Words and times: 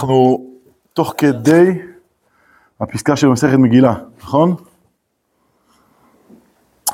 אנחנו 0.00 0.46
תוך 0.92 1.14
כדי 1.18 1.78
הפסקה 2.80 3.16
של 3.16 3.28
מסכת 3.28 3.58
מגילה, 3.58 3.94
נכון? 4.18 4.54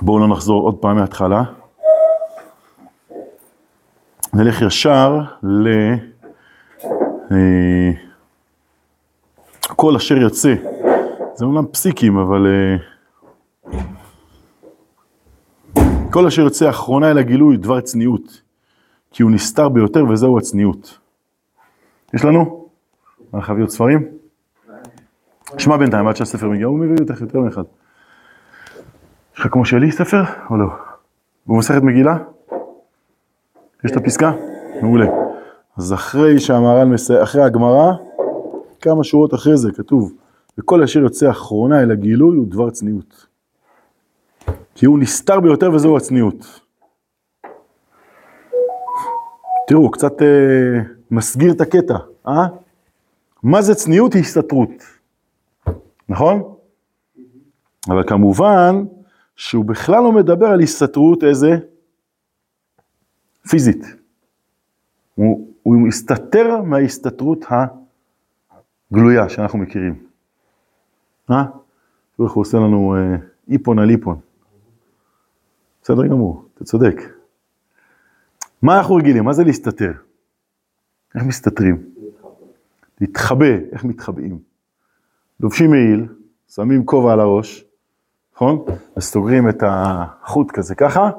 בואו 0.02 0.18
לא 0.18 0.28
נחזור 0.28 0.62
עוד 0.62 0.78
פעם 0.78 0.96
מההתחלה. 0.96 1.42
נלך 4.34 4.62
ישר 4.62 5.20
ל... 5.42 5.68
אה, 7.32 7.90
כל 9.66 9.96
אשר 9.96 10.16
יוצא. 10.16 10.54
זה 11.34 11.44
אומנם 11.44 11.66
פסיקים, 11.66 12.18
אבל... 12.18 12.46
אה, 12.46 12.76
כל 16.10 16.26
אשר 16.26 16.42
יוצא 16.42 16.70
אחרונה 16.70 17.10
אל 17.10 17.18
הגילוי 17.18 17.56
דבר 17.56 17.80
צניעות, 17.80 18.42
כי 19.10 19.22
הוא 19.22 19.30
נסתר 19.30 19.68
ביותר 19.68 20.04
וזהו 20.08 20.38
הצניעות. 20.38 20.98
יש 22.14 22.24
לנו? 22.24 22.65
מה 23.36 23.42
חייב 23.42 23.68
ספרים? 23.68 24.08
שמע 25.58 25.76
בינתיים 25.76 26.08
עד 26.08 26.16
שהספר 26.16 26.48
מגיע, 26.48 26.66
הוא 26.66 26.78
מביא 26.78 26.96
אותך 27.00 27.20
יותר 27.20 27.40
מאחד. 27.40 27.62
יש 29.34 29.40
לך 29.40 29.46
כמו 29.52 29.64
שלי 29.64 29.92
ספר 29.92 30.22
או 30.50 30.56
לא? 30.56 30.66
במסכת 31.46 31.82
מגילה? 31.82 32.18
יש 33.84 33.90
את 33.90 33.96
הפסקה? 33.96 34.32
מעולה. 34.82 35.06
אז 35.76 35.92
אחרי 35.92 36.40
שהמהר"ל 36.40 36.84
מסיים, 36.84 37.22
אחרי 37.22 37.42
הגמרא, 37.42 37.92
כמה 38.80 39.04
שורות 39.04 39.34
אחרי 39.34 39.56
זה 39.56 39.72
כתוב, 39.72 40.12
וכל 40.58 40.82
אשר 40.82 41.00
יוצא 41.00 41.30
אחרונה 41.30 41.82
אל 41.82 41.90
הגילוי 41.90 42.36
הוא 42.36 42.46
דבר 42.46 42.70
צניעות. 42.70 43.26
כי 44.74 44.86
הוא 44.86 44.98
נסתר 44.98 45.40
ביותר 45.40 45.74
וזהו 45.74 45.96
הצניעות. 45.96 46.60
תראו, 49.66 49.90
קצת 49.90 50.22
אה, 50.22 50.82
מסגיר 51.10 51.52
את 51.52 51.60
הקטע, 51.60 51.96
אה? 52.28 52.46
מה 53.46 53.62
זה 53.62 53.74
צניעות? 53.74 54.14
היא 54.14 54.22
הסתתרות, 54.22 54.70
נכון? 56.08 56.54
אבל 57.88 58.08
כמובן 58.08 58.84
שהוא 59.36 59.64
בכלל 59.64 60.02
לא 60.02 60.12
מדבר 60.12 60.46
על 60.46 60.60
הסתתרות 60.60 61.24
איזה? 61.24 61.48
פיזית. 63.48 63.84
הוא, 65.14 65.50
הוא 65.62 65.76
מסתתר 65.76 66.62
מההסתתרות 66.62 67.44
הגלויה 68.90 69.28
שאנחנו 69.28 69.58
מכירים. 69.58 70.06
אה? 71.30 71.44
תראו 72.16 72.28
איך 72.28 72.34
הוא 72.34 72.42
עושה 72.42 72.56
לנו 72.58 72.96
אה, 72.96 73.16
איפון 73.50 73.78
על 73.78 73.90
איפון. 73.90 74.20
בסדר 75.82 76.06
גמור, 76.06 76.44
אתה 76.54 76.64
צודק. 76.64 76.96
מה 78.62 78.78
אנחנו 78.78 78.94
רגילים? 78.94 79.24
מה 79.24 79.32
זה 79.32 79.44
להסתתר? 79.44 79.92
איך 81.14 81.22
מסתתרים? 81.22 81.95
להתחבא, 83.00 83.54
איך 83.72 83.84
מתחבאים? 83.84 84.38
לובשים 85.40 85.70
מעיל, 85.70 86.06
שמים 86.48 86.84
כובע 86.84 87.12
על 87.12 87.20
הראש, 87.20 87.64
נכון? 88.34 88.64
וסוגרים 88.96 89.48
את 89.48 89.62
החוט 89.66 90.50
כזה 90.50 90.74
ככה, 90.74 91.10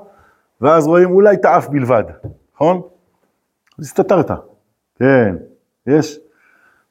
ואז 0.61 0.87
רואים 0.87 1.11
אולי 1.11 1.35
את 1.35 1.45
האף 1.45 1.67
בלבד, 1.69 2.03
נכון? 2.55 2.81
אז 3.79 3.85
הסתתרת, 3.85 4.31
כן, 4.99 5.35
יש, 5.87 6.19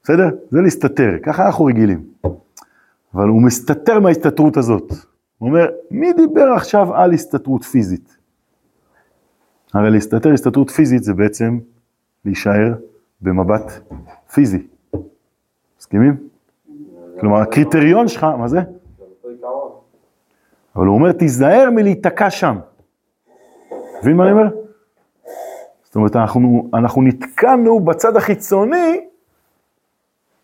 בסדר? 0.03 0.29
זה 0.51 0.61
להסתתר, 0.61 1.11
ככה 1.23 1.47
אנחנו 1.47 1.65
רגילים. 1.65 2.05
אבל 3.15 3.29
הוא 3.29 3.43
מסתתר 3.43 4.01
מההסתתרות 4.01 4.57
הזאת. 4.57 4.93
הוא 5.39 5.49
אומר, 5.49 5.67
מי 5.91 6.13
דיבר 6.13 6.53
עכשיו 6.57 6.95
על 6.95 7.13
הסתתרות 7.13 7.65
פיזית? 7.65 8.17
הרי 9.75 9.91
להסתתר 9.91 10.33
הסתתרות 10.33 10.71
פיזית 10.71 11.03
זה 11.03 11.15
בעצם 11.15 11.59
להישאר 12.25 12.75
במבט 13.21 13.73
פיזי. 14.33 14.67
מסכימים? 15.87 16.29
כלומר, 17.21 17.41
הקריטריון 17.41 18.09
שלך, 18.09 18.25
מה 18.25 18.49
זה? 18.49 18.59
אבל 20.77 20.87
הוא 20.87 20.95
אומר, 20.95 21.13
תיזהר 21.13 21.71
מלהיתקע 21.71 22.31
שם. 22.31 22.59
מבין 24.03 24.17
מה 24.17 24.25
אני 24.25 24.33
אומר? 24.33 24.49
זאת 25.83 25.97
אומרת, 25.97 26.17
אנחנו, 26.17 26.71
אנחנו 26.75 27.03
נתקענו 27.03 27.81
בצד 27.81 28.17
החיצוני 28.17 29.07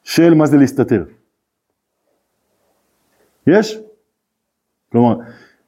של 0.03 0.35
מה 0.35 0.47
זה 0.47 0.57
להסתתר. 0.57 1.05
יש? 3.47 3.79
כלומר, 4.93 5.17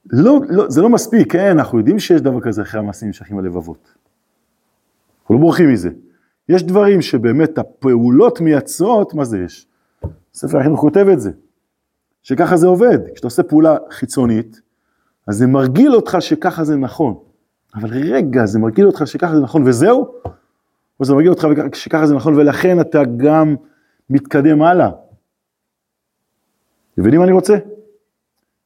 לא, 0.06 0.40
לא, 0.48 0.70
זה 0.70 0.82
לא 0.82 0.88
מספיק, 0.88 1.32
כן, 1.32 1.50
אנחנו 1.50 1.78
יודעים 1.78 1.98
שיש 1.98 2.20
דבר 2.20 2.40
כזה 2.40 2.62
אחרי 2.62 2.80
המעשים 2.80 3.08
נמשכים 3.08 3.38
הלבבות. 3.38 3.94
אנחנו 5.22 5.34
לא 5.34 5.40
בורחים 5.40 5.72
מזה. 5.72 5.90
יש 6.48 6.62
דברים 6.62 7.02
שבאמת 7.02 7.58
הפעולות 7.58 8.40
מייצרות, 8.40 9.14
מה 9.14 9.24
זה 9.24 9.38
יש? 9.38 9.66
ספר 10.34 10.58
החינוך 10.58 10.80
כותב 10.80 11.06
את 11.12 11.20
זה, 11.20 11.30
שככה 12.22 12.56
זה 12.56 12.66
עובד. 12.66 12.98
כשאתה 13.14 13.26
עושה 13.26 13.42
פעולה 13.42 13.76
חיצונית, 13.90 14.60
אז 15.28 15.36
זה 15.36 15.46
מרגיל 15.46 15.94
אותך 15.94 16.16
שככה 16.20 16.64
זה 16.64 16.76
נכון. 16.76 17.18
אבל 17.74 17.88
רגע, 17.88 18.46
זה 18.46 18.58
מרגיל 18.58 18.86
אותך 18.86 19.02
שככה 19.06 19.36
זה 19.36 19.42
נכון 19.42 19.68
וזהו? 19.68 20.14
או 21.00 21.04
זה 21.04 21.14
מרגיל 21.14 21.30
אותך 21.30 21.46
שככה 21.74 22.06
זה 22.06 22.14
נכון 22.14 22.34
ולכן 22.34 22.80
אתה 22.80 23.02
גם 23.16 23.56
מתקדם 24.10 24.62
הלאה. 24.62 24.90
מבינים 26.98 27.20
מה 27.20 27.26
אני 27.26 27.32
רוצה? 27.32 27.54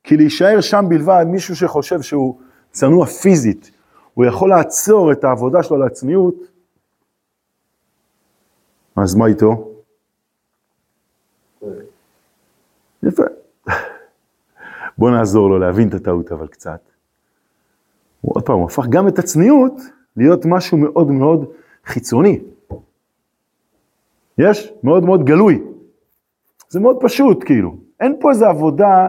כי 0.04 0.16
להישאר 0.16 0.60
שם 0.60 0.84
בלבד, 0.88 1.24
מישהו 1.28 1.56
שחושב 1.56 2.02
שהוא 2.02 2.40
צנוע 2.70 3.06
פיזית, 3.06 3.70
הוא 4.14 4.24
יכול 4.24 4.50
לעצור 4.50 5.12
את 5.12 5.24
העבודה 5.24 5.62
שלו 5.62 5.76
על 5.76 5.82
הצניעות, 5.82 6.34
אז 8.96 9.14
מה 9.14 9.26
איתו? 9.26 9.74
יפה. 11.62 11.66
בוא 14.98 15.10
נעזור 15.10 15.50
לו 15.50 15.58
להבין 15.58 15.88
את 15.88 15.94
הטעות 15.94 16.32
אבל 16.32 16.46
קצת. 16.46 16.80
הוא 18.20 18.32
עוד 18.34 18.46
פעם, 18.46 18.58
הוא 18.58 18.66
הפך 18.66 18.86
גם 18.86 19.08
את 19.08 19.18
הצניעות 19.18 19.72
להיות 20.16 20.40
משהו 20.44 20.78
מאוד 20.78 21.10
מאוד 21.10 21.52
חיצוני. 21.84 22.40
יש? 24.38 24.72
מאוד 24.82 25.04
מאוד 25.04 25.24
גלוי. 25.24 25.62
זה 26.68 26.80
מאוד 26.80 26.96
פשוט 27.00 27.44
כאילו. 27.44 27.76
אין 28.00 28.16
פה 28.20 28.30
איזה 28.30 28.48
עבודה 28.48 29.06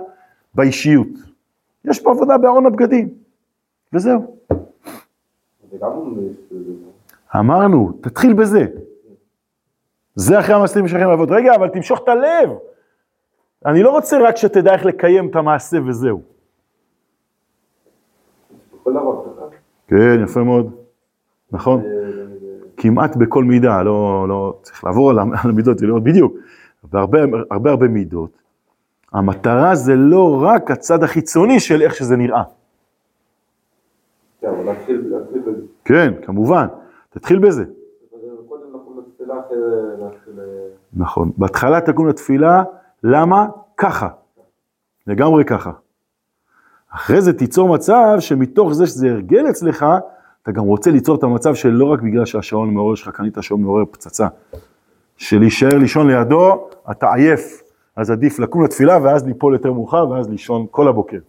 באישיות. 0.56 1.08
יש 1.86 2.00
פה 2.00 2.12
עבודה 2.12 2.38
בארון 2.38 2.66
הבגדים, 2.66 3.10
וזהו. 3.94 4.38
אמרנו, 7.36 7.92
תתחיל 8.02 8.34
בזה. 8.34 8.66
זה 10.16 10.40
אחרי 10.40 10.56
המעשים 10.56 10.88
שלכם 10.88 11.08
לעבוד. 11.08 11.32
רגע, 11.32 11.56
אבל 11.56 11.70
תמשוך 11.70 12.00
את 12.04 12.08
הלב. 12.08 12.50
אני 13.66 13.84
לא 13.84 13.92
רוצה 13.92 14.18
רק 14.20 14.38
שתדע 14.38 14.74
איך 14.74 14.86
לקיים 14.86 15.30
את 15.30 15.36
המעשה 15.36 15.78
וזהו. 15.88 16.22
כן, 19.88 20.20
יפה 20.24 20.44
מאוד. 20.44 20.76
נכון. 21.52 21.84
כמעט 22.78 23.16
בכל 23.16 23.44
מידה, 23.44 23.84
לא, 23.84 24.26
לא, 24.30 24.58
צריך 24.62 24.84
לעבור 24.84 25.10
על 25.10 25.18
המידות 25.44 25.82
ולראות 25.82 26.04
בדיוק. 26.04 26.34
בהרבה 26.84 27.20
הרבה, 27.52 27.72
הרבה 27.72 27.88
מידות, 27.88 28.42
המטרה 29.14 29.76
זה 29.76 29.96
לא 29.96 30.44
רק 30.44 30.72
הצד 30.72 31.04
החיצוני 31.04 31.60
של 31.60 31.82
איך 31.82 31.96
שזה 31.96 32.16
נראה. 32.16 32.44
כן, 34.42 34.52
כן, 35.86 36.14
כמובן, 36.26 36.68
תתחיל 37.10 37.40
בזה. 37.40 37.64
נכון, 40.94 41.32
בהתחלה 41.38 41.82
תקום 41.82 42.08
לתפילה, 42.08 42.64
למה? 43.04 43.48
ככה, 43.78 44.08
לגמרי 45.08 45.46
ככה. 45.46 45.72
אחרי 46.90 47.22
זה 47.22 47.34
תיצור 47.34 47.70
מצב 47.70 48.16
שמתוך 48.20 48.74
זה 48.74 48.88
שזה 48.88 49.10
הרגל 49.10 49.50
אצלך, 49.50 49.86
אתה 50.44 50.52
גם 50.52 50.64
רוצה 50.64 50.92
ליצור 50.92 51.16
את 51.16 51.24
המצב 51.24 51.56
שלא 51.56 51.86
רק 51.86 52.02
בגלל 52.02 52.26
שהשעון 52.26 52.74
מעורר 52.74 52.96
שלך, 52.96 53.10
קנית 53.10 53.38
שעון 53.42 53.62
מעורר 53.62 53.84
פצצה, 53.92 54.28
שלהישאר 55.18 55.78
לישון 55.78 56.08
לידו, 56.08 56.70
אתה 56.92 57.14
עייף, 57.14 57.62
אז 57.96 58.12
עדיף 58.12 58.40
לקום 58.40 58.64
לתפילה 58.64 58.98
ואז 59.04 59.26
ליפול 59.26 59.54
יותר 59.54 59.74
מאוחר 59.74 60.10
ואז 60.10 60.30
לישון 60.30 60.66
כל 60.72 60.88
הבוקר. 60.88 61.20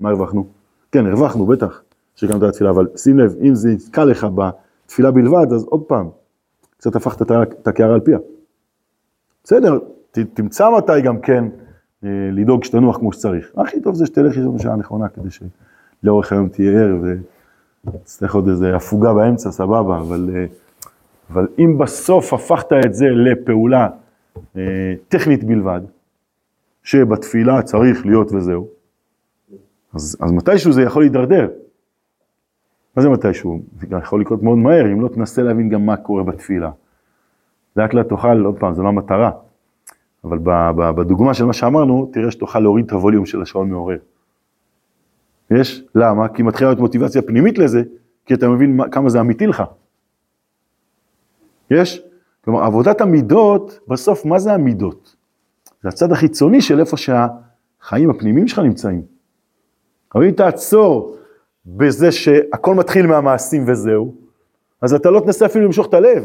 מה 0.00 0.10
הרווחנו? 0.10 0.46
כן, 0.92 1.06
הרווחנו, 1.06 1.46
בטח, 1.46 1.82
שקמת 2.16 2.42
לתפילה, 2.42 2.70
אבל 2.70 2.88
שים 2.96 3.18
לב, 3.18 3.34
אם 3.42 3.54
זה 3.54 3.70
יתקע 3.70 4.04
לך 4.04 4.26
בתפילה 4.34 5.10
בלבד, 5.10 5.52
אז 5.52 5.64
עוד 5.64 5.82
פעם, 5.82 6.08
קצת 6.76 6.96
הפכת 6.96 7.22
את 7.22 7.68
הקערה 7.68 7.94
על 7.94 8.00
פיה. 8.00 8.18
בסדר, 9.44 9.78
תמצא 10.12 10.70
מתי 10.78 11.00
גם 11.02 11.20
כן 11.20 11.44
אה, 12.04 12.08
לדאוג 12.32 12.64
שתנוח 12.64 12.96
כמו 12.96 13.12
שצריך. 13.12 13.50
הכי 13.56 13.80
טוב 13.80 13.94
זה 13.94 14.06
שתלך 14.06 14.36
לישון 14.36 14.56
בשעה 14.56 14.76
נכונה, 14.76 15.08
כדי 15.08 15.28
שלאורך 15.30 16.32
היום 16.32 16.48
תהיה 16.48 16.80
ער 16.80 16.96
ותצטרך 17.86 18.34
עוד 18.34 18.48
איזה 18.48 18.76
הפוגה 18.76 19.14
באמצע, 19.14 19.50
סבבה, 19.50 19.98
אבל, 19.98 20.30
אה, 20.34 20.46
אבל 21.30 21.46
אם 21.58 21.78
בסוף 21.78 22.32
הפכת 22.32 22.72
את 22.86 22.94
זה 22.94 23.06
לפעולה 23.06 23.88
אה, 24.56 24.94
טכנית 25.08 25.44
בלבד, 25.44 25.80
שבתפילה 26.82 27.62
צריך 27.62 28.06
להיות 28.06 28.32
וזהו, 28.32 28.68
אז, 29.94 30.16
אז 30.20 30.32
מתישהו 30.32 30.72
זה 30.72 30.82
יכול 30.82 31.02
להידרדר. 31.02 31.48
מה 32.96 33.02
זה 33.02 33.08
מתישהו? 33.08 33.60
זה 33.80 33.96
יכול 33.96 34.20
לקרות 34.20 34.42
מאוד 34.42 34.58
מהר, 34.58 34.92
אם 34.92 35.00
לא 35.00 35.08
תנסה 35.08 35.42
להבין 35.42 35.68
גם 35.68 35.86
מה 35.86 35.96
קורה 35.96 36.22
בתפילה. 36.22 36.70
לאט 37.76 37.94
לאט 37.94 38.08
תוכל, 38.08 38.44
עוד 38.44 38.58
פעם, 38.58 38.74
זו 38.74 38.82
לא 38.82 38.88
המטרה, 38.88 39.30
אבל 40.24 40.38
בדוגמה 40.92 41.34
של 41.34 41.44
מה 41.44 41.52
שאמרנו, 41.52 42.10
תראה 42.12 42.30
שתוכל 42.30 42.60
להוריד 42.60 42.84
את 42.84 42.92
הווליום 42.92 43.26
של 43.26 43.42
השעון 43.42 43.70
מעורר. 43.70 43.98
יש? 45.50 45.84
למה? 45.94 46.28
כי 46.28 46.42
מתחילה 46.42 46.70
להיות 46.70 46.80
מוטיבציה 46.80 47.22
פנימית 47.22 47.58
לזה, 47.58 47.82
כי 48.26 48.34
אתה 48.34 48.48
מבין 48.48 48.76
מה, 48.76 48.88
כמה 48.88 49.08
זה 49.08 49.20
אמיתי 49.20 49.46
לך. 49.46 49.62
יש? 51.70 52.02
כלומר, 52.44 52.62
עבודת 52.62 53.00
המידות, 53.00 53.80
בסוף, 53.88 54.24
מה 54.24 54.38
זה 54.38 54.52
המידות? 54.52 55.16
זה 55.82 55.88
הצד 55.88 56.12
החיצוני 56.12 56.60
של 56.60 56.80
איפה 56.80 56.96
שהחיים 56.96 58.10
הפנימיים 58.10 58.48
שלך 58.48 58.58
נמצאים. 58.58 59.02
אבל 60.14 60.24
אם 60.24 60.30
תעצור 60.30 61.16
בזה 61.66 62.12
שהכל 62.12 62.74
מתחיל 62.74 63.06
מהמעשים 63.06 63.64
וזהו, 63.66 64.14
אז 64.82 64.94
אתה 64.94 65.10
לא 65.10 65.20
תנסה 65.20 65.46
אפילו 65.46 65.64
למשוך 65.64 65.86
את 65.86 65.94
הלב. 65.94 66.24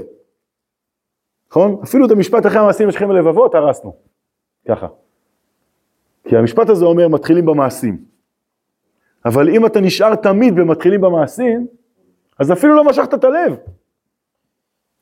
נכון? 1.55 1.77
אפילו 1.83 2.05
את 2.05 2.11
המשפט 2.11 2.45
אחרי 2.45 2.59
המעשים 2.59 2.89
יש 2.89 2.95
לכם 2.95 3.09
הלבבות, 3.09 3.55
הרסנו. 3.55 3.95
ככה. 4.67 4.87
כי 6.27 6.37
המשפט 6.37 6.69
הזה 6.69 6.85
אומר, 6.85 7.07
מתחילים 7.07 7.45
במעשים. 7.45 8.05
אבל 9.25 9.49
אם 9.49 9.65
אתה 9.65 9.81
נשאר 9.81 10.15
תמיד 10.15 10.55
במתחילים 10.55 11.01
במעשים, 11.01 11.67
אז 12.39 12.51
אפילו 12.51 12.75
לא 12.75 12.83
משכת 12.83 13.13
את 13.13 13.23
הלב. 13.23 13.57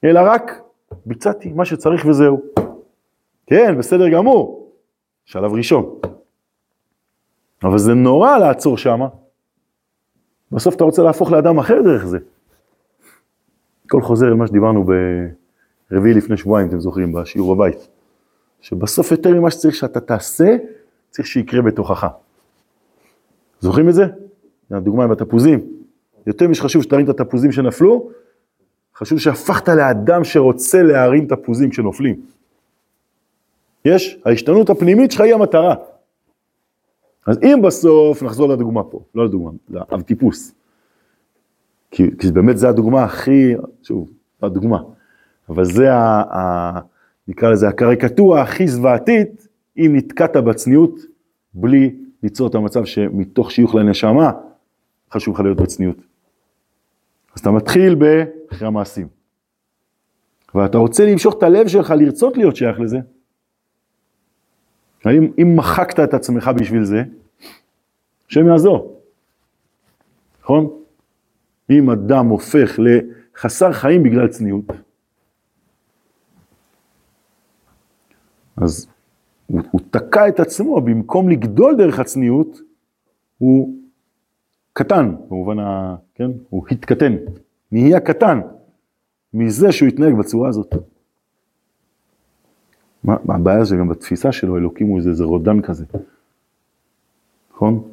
אלא 0.03 0.19
רק 0.25 0.61
ביצעתי 1.05 1.53
מה 1.53 1.65
שצריך 1.65 2.05
וזהו. 2.05 2.41
כן, 3.47 3.77
בסדר 3.77 4.09
גמור. 4.09 4.71
שלב 5.25 5.53
ראשון. 5.53 5.99
אבל 7.63 7.77
זה 7.77 7.93
נורא 7.93 8.37
לעצור 8.37 8.77
שמה. 8.77 9.07
בסוף 10.51 10.75
אתה 10.75 10.83
רוצה 10.83 11.03
להפוך 11.03 11.31
לאדם 11.31 11.57
אחר 11.59 11.81
דרך 11.81 12.05
זה. 12.05 12.17
הכל 13.85 14.01
חוזר 14.01 14.29
למה 14.29 14.47
שדיברנו 14.47 14.85
ברביעי 15.93 16.13
לפני 16.13 16.37
שבועיים, 16.37 16.67
אתם 16.67 16.79
זוכרים, 16.79 17.13
בשיעור 17.13 17.55
בבית. 17.55 17.87
שבסוף 18.61 19.11
יותר 19.11 19.29
ממה 19.29 19.51
שצריך 19.51 19.75
שאתה 19.75 19.99
תעשה, 19.99 20.57
צריך 21.09 21.27
שיקרה 21.27 21.61
בתוכך. 21.61 22.07
זוכרים 23.59 23.89
את 23.89 23.93
זה? 23.93 24.03
הדוגמה 24.71 25.03
עם 25.03 25.11
התפוזים. 25.11 25.59
יותר 26.27 26.47
משחשוב 26.47 26.83
שתרים 26.83 27.05
את 27.05 27.09
התפוזים 27.09 27.51
שנפלו, 27.51 28.09
חשוב 28.95 29.19
שהפכת 29.19 29.67
לאדם 29.69 30.23
שרוצה 30.23 30.83
להרים 30.83 31.27
תפוזים 31.27 31.69
כשנופלים. 31.69 32.21
יש? 33.85 34.17
ההשתנות 34.25 34.69
הפנימית 34.69 35.11
שלך 35.11 35.21
היא 35.21 35.33
המטרה. 35.33 35.75
אז 37.27 37.39
אם 37.43 37.61
בסוף, 37.63 38.23
נחזור 38.23 38.49
לדוגמה 38.49 38.83
פה, 38.83 39.03
לא 39.15 39.25
לדוגמה, 39.25 39.51
לאבטיפוס. 39.69 40.55
כי, 41.91 42.17
כי 42.17 42.31
באמת 42.31 42.57
זה 42.57 42.69
הדוגמה 42.69 43.03
הכי, 43.03 43.53
שוב, 43.83 44.09
הדוגמה, 44.41 44.79
אבל 45.49 45.65
זה, 45.65 45.93
ה, 45.93 46.21
ה, 46.37 46.79
נקרא 47.27 47.49
לזה, 47.49 47.67
הקריקטורה 47.67 48.41
הכי 48.41 48.67
זוועתית, 48.67 49.47
אם 49.77 49.91
נתקעת 49.95 50.37
בצניעות, 50.37 50.99
בלי 51.53 51.95
ליצור 52.23 52.47
את 52.47 52.55
המצב 52.55 52.85
שמתוך 52.85 53.51
שיוך 53.51 53.75
לנשמה, 53.75 54.31
חשוב 55.11 55.35
לך 55.35 55.39
להיות 55.39 55.61
בצניעות. 55.61 55.97
אז 57.35 57.39
אתה 57.39 57.51
מתחיל 57.51 57.95
באחרי 57.95 58.67
המעשים. 58.67 59.07
ואתה 60.55 60.77
רוצה 60.77 61.05
למשוך 61.05 61.35
את 61.37 61.43
הלב 61.43 61.67
שלך, 61.67 61.93
לרצות 61.97 62.37
להיות 62.37 62.55
שייך 62.55 62.79
לזה. 62.79 62.97
אם, 65.05 65.31
אם 65.41 65.55
מחקת 65.55 65.99
את 65.99 66.13
עצמך 66.13 66.51
בשביל 66.55 66.83
זה, 66.83 67.03
השם 68.29 68.47
יעזור. 68.47 69.01
נכון? 70.41 70.69
אם 71.69 71.89
אדם 71.89 72.27
הופך 72.27 72.79
לחסר 72.79 73.71
חיים 73.71 74.03
בגלל 74.03 74.27
צניעות, 74.27 74.65
אז 78.63 78.87
הוא, 79.47 79.61
הוא 79.71 79.81
תקע 79.91 80.27
את 80.27 80.39
עצמו, 80.39 80.81
במקום 80.81 81.29
לגדול 81.29 81.75
דרך 81.77 81.99
הצניעות, 81.99 82.61
הוא 83.37 83.75
קטן, 84.73 85.15
במובן 85.29 85.59
ה... 85.59 85.95
כן? 86.15 86.31
הוא 86.49 86.65
התקטן, 86.71 87.15
נהיה 87.71 87.99
קטן 87.99 88.41
מזה 89.33 89.71
שהוא 89.71 89.87
התנהג 89.87 90.13
בצורה 90.13 90.49
הזאת. 90.49 90.75
מה, 93.03 93.15
מה 93.25 93.35
הבעיה 93.35 93.65
זה 93.65 93.75
גם 93.75 93.89
בתפיסה 93.89 94.31
שלו, 94.31 94.57
אלוקים 94.57 94.87
הוא 94.87 94.97
איזה, 94.97 95.09
איזה 95.09 95.23
רודן 95.23 95.61
כזה, 95.61 95.85
נכון? 97.53 97.83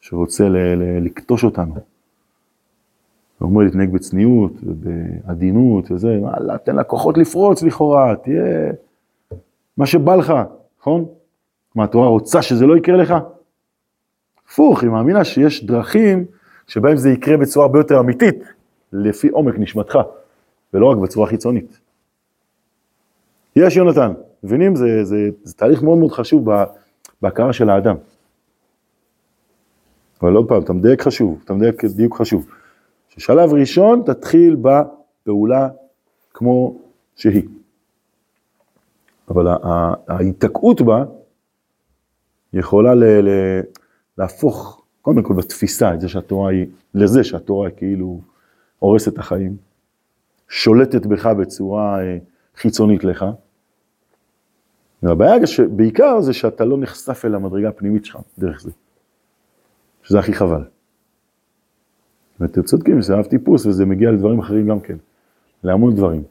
שרוצה 0.00 0.48
ל, 0.48 0.56
ל, 0.56 1.04
לקטוש 1.04 1.44
אותנו. 1.44 1.74
הוא 1.74 3.50
אומר 3.50 3.62
להתנהג 3.62 3.90
בצניעות 3.90 4.52
ובעדינות 4.62 5.90
וזה, 5.90 6.20
תן 6.64 6.76
לה 6.76 6.84
כוחות 6.84 7.18
לפרוץ 7.18 7.62
לכאורה, 7.62 8.16
תהיה 8.16 8.72
מה 9.76 9.86
שבא 9.86 10.16
לך, 10.16 10.32
נכון? 10.80 11.04
מה, 11.74 11.84
התורה 11.84 12.08
רוצה 12.08 12.42
שזה 12.42 12.66
לא 12.66 12.76
יקרה 12.76 12.96
לך? 12.96 13.14
הפוך, 14.46 14.82
היא 14.82 14.90
מאמינה 14.90 15.24
שיש 15.24 15.64
דרכים 15.64 16.24
שבהם 16.66 16.96
זה 16.96 17.10
יקרה 17.10 17.36
בצורה 17.36 17.66
הרבה 17.66 17.78
יותר 17.78 18.00
אמיתית, 18.00 18.44
לפי 18.92 19.28
עומק 19.28 19.54
נשמתך, 19.58 19.98
ולא 20.74 20.86
רק 20.86 20.96
בצורה 20.98 21.26
חיצונית. 21.26 21.78
יש 23.56 23.76
יונתן, 23.76 24.12
מבינים? 24.42 24.76
זה, 24.76 25.04
זה, 25.04 25.28
זה 25.42 25.54
תהליך 25.54 25.82
מאוד 25.82 25.98
מאוד 25.98 26.12
חשוב 26.12 26.48
בהכרה 27.22 27.52
של 27.52 27.70
האדם. 27.70 27.96
אבל 30.22 30.34
עוד 30.34 30.48
פעם, 30.48 30.62
אתה 30.62 30.72
מדייק 30.72 31.02
חשוב, 31.02 31.40
אתה 31.44 31.54
מדייק 31.54 31.84
דיוק 31.84 32.16
חשוב. 32.16 32.46
ששלב 33.08 33.52
ראשון 33.52 34.02
תתחיל 34.06 34.56
בפעולה 34.62 35.68
כמו 36.34 36.80
שהיא. 37.16 37.48
אבל 39.30 39.46
ההיתקעות 40.08 40.80
בה 40.80 41.04
יכולה 42.52 42.94
ל, 42.94 43.04
ל, 43.04 43.60
להפוך, 44.18 44.82
קודם 45.02 45.22
כל 45.22 45.34
בתפיסה, 45.34 45.94
את 45.94 46.00
זה 46.00 46.08
שהתורה 46.08 46.50
היא, 46.50 46.66
לזה 46.94 47.24
שהתורה 47.24 47.68
היא 47.68 47.76
כאילו 47.76 48.20
הורסת 48.78 49.12
את 49.12 49.18
החיים, 49.18 49.56
שולטת 50.48 51.06
בך 51.06 51.26
בצורה 51.26 52.02
אה, 52.02 52.18
חיצונית 52.56 53.04
לך. 53.04 53.24
והבעיה 55.02 55.46
שבעיקר 55.46 56.20
זה 56.20 56.32
שאתה 56.32 56.64
לא 56.64 56.78
נחשף 56.78 57.24
אל 57.24 57.34
המדרגה 57.34 57.68
הפנימית 57.68 58.04
שלך 58.04 58.18
דרך 58.38 58.60
זה, 58.60 58.70
שזה 60.02 60.18
הכי 60.18 60.32
חבל. 60.32 60.64
ואתם 62.40 62.62
צודקים, 62.62 63.02
זה 63.02 63.14
אהב 63.14 63.26
טיפוס 63.26 63.66
וזה 63.66 63.86
מגיע 63.86 64.10
לדברים 64.10 64.38
אחרים 64.38 64.68
גם 64.68 64.80
כן, 64.80 64.96
להמון 65.62 65.94
דברים. 65.94 66.22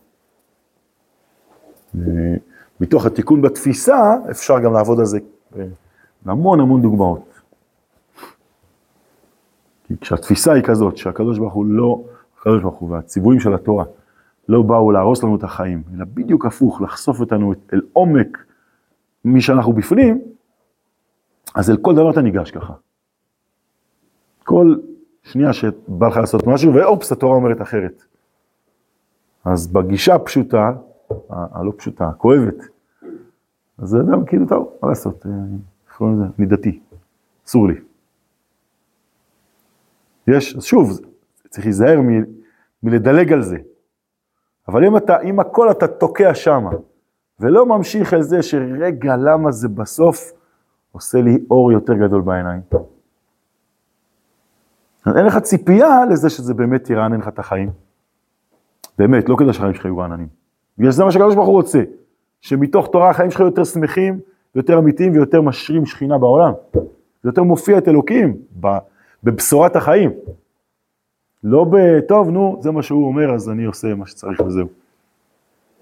מתוך 2.82 3.06
התיקון 3.06 3.42
בתפיסה, 3.42 4.16
אפשר 4.32 4.60
גם 4.60 4.74
לעבוד 4.74 5.00
על 5.00 5.06
זה 5.06 5.20
בהמון 6.26 6.60
המון 6.60 6.82
דוגמאות. 6.82 7.40
כי 9.84 9.98
כשהתפיסה 10.02 10.54
היא 10.54 10.64
כזאת, 10.64 10.98
שהקדוש 10.98 11.40
ברוך 11.40 11.54
הוא 11.54 11.66
לא, 11.66 12.02
הקדוש 12.40 12.62
ברוך 12.62 12.76
הוא 12.76 12.92
והציוויים 12.92 13.40
של 13.40 13.54
התורה 13.54 13.86
לא 14.50 14.62
באו 14.62 14.92
להרוס 14.92 15.24
לנו 15.24 15.36
את 15.36 15.44
החיים, 15.44 15.84
אלא 15.96 16.06
בדיוק 16.14 16.46
הפוך, 16.46 16.82
לחשוף 16.82 17.20
אותנו 17.20 17.54
אל 17.74 17.82
עומק 17.94 18.38
מי 19.26 19.42
שאנחנו 19.42 19.74
בפנים, 19.74 20.22
אז 21.56 21.70
אל 21.70 21.78
כל 21.78 21.96
דבר 21.96 22.12
אתה 22.12 22.22
ניגש 22.22 22.52
ככה. 22.52 22.74
כל 24.44 24.76
שנייה 25.24 25.54
שבא 25.54 26.08
לך 26.08 26.18
לעשות 26.18 26.48
משהו, 26.48 26.74
ואופס, 26.74 27.12
התורה 27.12 27.36
אומרת 27.36 27.62
אחרת. 27.62 28.04
אז 29.46 29.68
בגישה 29.68 30.16
הפשוטה, 30.16 30.72
הלא 31.30 31.74
פשוטה, 31.78 32.08
הכואבת, 32.10 32.56
אז 33.78 33.96
אדם 33.96 34.26
כאילו, 34.26 34.48
טוב, 34.48 34.74
מה 34.84 34.90
לעשות, 34.90 35.26
אה, 35.26 35.32
איך 35.88 35.98
קוראים 35.98 36.16
לזה? 36.16 36.32
אני 36.40 36.46
דתי, 36.46 36.80
אסור 37.48 37.68
לי. 37.68 37.76
יש, 40.28 40.56
אז 40.56 40.64
שוב, 40.64 41.00
צריך 41.50 41.66
להיזהר 41.66 42.02
מ, 42.02 42.24
מלדלג 42.84 43.34
על 43.34 43.42
זה. 43.42 43.58
אבל 44.68 44.86
אם 44.86 44.98
אתה, 44.98 45.22
אם 45.22 45.40
הכל 45.40 45.72
אתה 45.72 45.88
תוקע 45.88 46.36
שמה, 46.36 46.70
ולא 47.40 47.66
ממשיך 47.66 48.14
אל 48.14 48.22
זה 48.22 48.42
שרגע, 48.42 49.16
למה 49.16 49.52
זה 49.52 49.68
בסוף 49.68 50.32
עושה 50.92 51.22
לי 51.22 51.46
אור 51.52 51.72
יותר 51.72 51.94
גדול 51.94 52.22
בעיניים. 52.22 52.62
אין 55.08 55.26
לך 55.26 55.38
ציפייה 55.38 56.06
לזה 56.06 56.30
שזה 56.30 56.54
באמת 56.54 56.90
ירענן 56.90 57.20
לך 57.20 57.28
את 57.28 57.40
החיים. 57.40 57.72
באמת, 58.98 59.30
לא 59.30 59.36
כדי 59.40 59.54
שהחיים 59.54 59.74
שלך 59.74 59.86
יהיו 59.86 59.98
רעננים. 59.98 60.28
בגלל 60.80 60.92
שזה 60.92 61.04
מה 61.04 61.12
שהקדוש 61.12 61.36
ברוך 61.36 61.48
הוא 61.48 61.56
רוצה, 61.56 61.84
שמתוך 62.42 62.88
תורה 62.92 63.10
החיים 63.10 63.32
שלך 63.32 63.40
יותר 63.40 63.64
שמחים, 63.64 64.20
יותר 64.56 64.80
אמיתיים 64.80 65.14
ויותר 65.14 65.42
משרים 65.42 65.86
שכינה 65.86 66.18
בעולם. 66.18 66.54
זה 67.24 67.30
יותר 67.30 67.44
מופיע 67.44 67.78
את 67.78 67.88
אלוקים 67.88 68.38
בבשורת 69.24 69.76
החיים. 69.76 70.12
לא 71.44 71.64
ב, 71.64 72.00
טוב, 72.00 72.30
נו, 72.30 72.58
זה 72.62 72.72
מה 72.72 72.84
שהוא 72.84 73.08
אומר, 73.08 73.34
אז 73.36 73.50
אני 73.50 73.66
עושה 73.66 73.96
מה 73.96 74.08
שצריך 74.08 74.40
וזהו. 74.40 74.68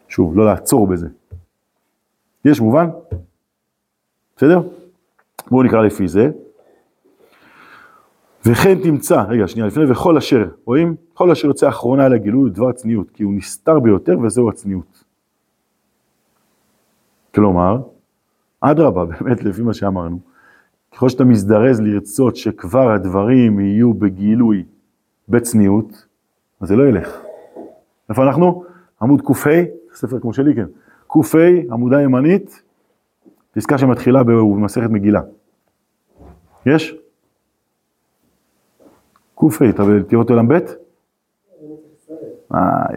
שוב, 0.08 0.38
לא 0.38 0.46
לעצור 0.46 0.88
בזה. 0.88 1.08
יש 2.46 2.62
מובן? 2.62 2.90
בסדר? 4.38 4.62
בואו 5.52 5.64
נקרא 5.64 5.82
לפי 5.82 6.08
זה. 6.08 6.30
וכן 8.52 8.82
תמצא, 8.84 9.22
רגע, 9.22 9.48
שנייה 9.48 9.68
לפני, 9.68 9.92
וכל 9.92 10.18
אשר, 10.18 10.50
רואים? 10.66 10.96
כל 11.14 11.32
אשר 11.32 11.48
יוצא 11.48 11.70
אחרונה 11.70 12.06
אל 12.06 12.14
הגילוי 12.14 12.42
הוא 12.42 12.50
דבר 12.50 12.72
צניעות, 12.72 13.12
כי 13.12 13.24
הוא 13.24 13.34
נסתר 13.34 13.80
ביותר 13.80 14.20
וזהו 14.20 14.50
הצניעות. 14.50 15.04
כלומר, 17.36 17.82
אדרבה, 18.62 19.06
באמת, 19.12 19.44
לפי 19.44 19.62
מה 19.62 19.74
שאמרנו, 19.74 20.20
ככל 20.92 21.10
שאתה 21.10 21.24
מזדרז 21.24 21.82
לרצות 21.82 22.36
שכבר 22.36 22.92
הדברים 22.92 23.60
יהיו 23.60 23.94
בגילוי, 23.94 24.64
בצניעות, 25.30 26.06
אז 26.62 26.68
זה 26.68 26.76
לא 26.76 26.84
ילך. 26.84 27.18
איפה 28.10 28.24
אנחנו? 28.24 28.64
עמוד 29.02 29.22
ק"ה, 29.22 29.50
ספר 29.94 30.20
כמו 30.20 30.34
שלי, 30.34 30.56
כן. 30.56 30.68
ק"ה, 31.08 31.38
עמודה 31.72 32.02
ימנית, 32.02 32.62
פסקה 33.52 33.78
שמתחילה 33.78 34.24
במסכת 34.24 34.90
מגילה. 34.90 35.22
יש? 36.66 36.96
ק"ה, 39.40 39.70
אתה 39.70 39.84
תראה 40.08 40.22
אותו 40.22 40.36
ל"ב? 40.36 40.52
איי 40.52 40.62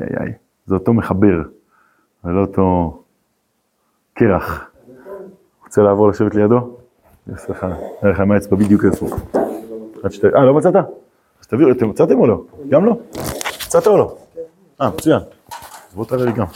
איי 0.01 0.17
איי, 0.21 0.33
זה 0.67 0.75
אותו 0.75 0.93
מחבר, 0.93 1.43
זה 2.25 2.31
לא 2.31 2.41
אותו 2.41 3.03
קרח. 4.15 4.71
רוצה 5.65 5.83
לעבור 5.83 6.09
לשבת 6.09 6.35
לידו? 6.35 6.77
סליחה, 7.37 7.69
נראה 7.69 8.13
לך 8.13 8.21
מה 8.21 8.35
האצבע 8.35 8.57
בדיוק 8.57 8.85
איפה. 8.85 9.07
אה, 10.37 10.45
לא 10.45 10.55
מצאת? 10.55 10.75
אז 11.41 11.47
תביאו, 11.47 11.71
אתם 11.71 11.89
מצאתם 11.89 12.19
או 12.19 12.27
לא? 12.27 12.43
גם 12.69 12.85
לא? 12.85 12.97
מצאת 13.67 13.87
או 13.87 13.97
לא? 13.97 14.17
אה, 14.81 14.91
מצוין. 14.91 15.21
אז 15.89 15.95
בוא 15.95 16.05
תראה 16.05 16.25
לי 16.25 16.33
גם. 16.33 16.47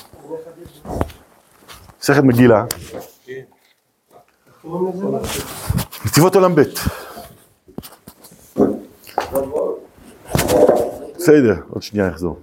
מסכת 2.01 2.23
מגילה. 2.23 2.65
נתיבות 6.07 6.35
עולם 6.35 6.55
ב'. 6.55 6.61
בסדר, 11.25 11.55
עוד 11.71 11.83
שנייה 11.83 12.07
יחזור. 12.07 12.39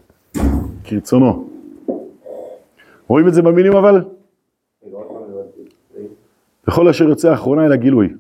כרצונו. 0.84 1.50
רואים 3.08 3.28
את 3.28 3.34
זה 3.34 3.42
במילים 3.42 3.74
אבל? 3.74 4.04
וכל 6.68 6.88
אשר 6.90 7.10
יוצא 7.10 7.30
האחרונה 7.30 7.66
אל 7.66 7.72
הגילוי. 7.72 8.14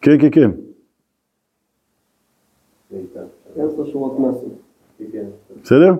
כן, 0.00 0.18
כן, 0.20 0.30
כן. 0.30 0.50
בסדר? 5.62 5.94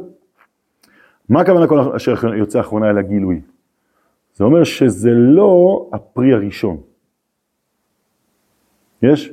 מה 1.28 1.40
הכוונה 1.40 1.68
כל 1.68 1.78
אשר 1.96 2.34
יוצא 2.34 2.58
האחרונה 2.58 2.90
אל 2.90 2.98
הגילוי? 2.98 3.40
זה 4.34 4.44
אומר 4.44 4.64
שזה 4.64 5.10
לא 5.10 5.86
הפרי 5.92 6.32
הראשון. 6.32 6.89
יש? 9.02 9.32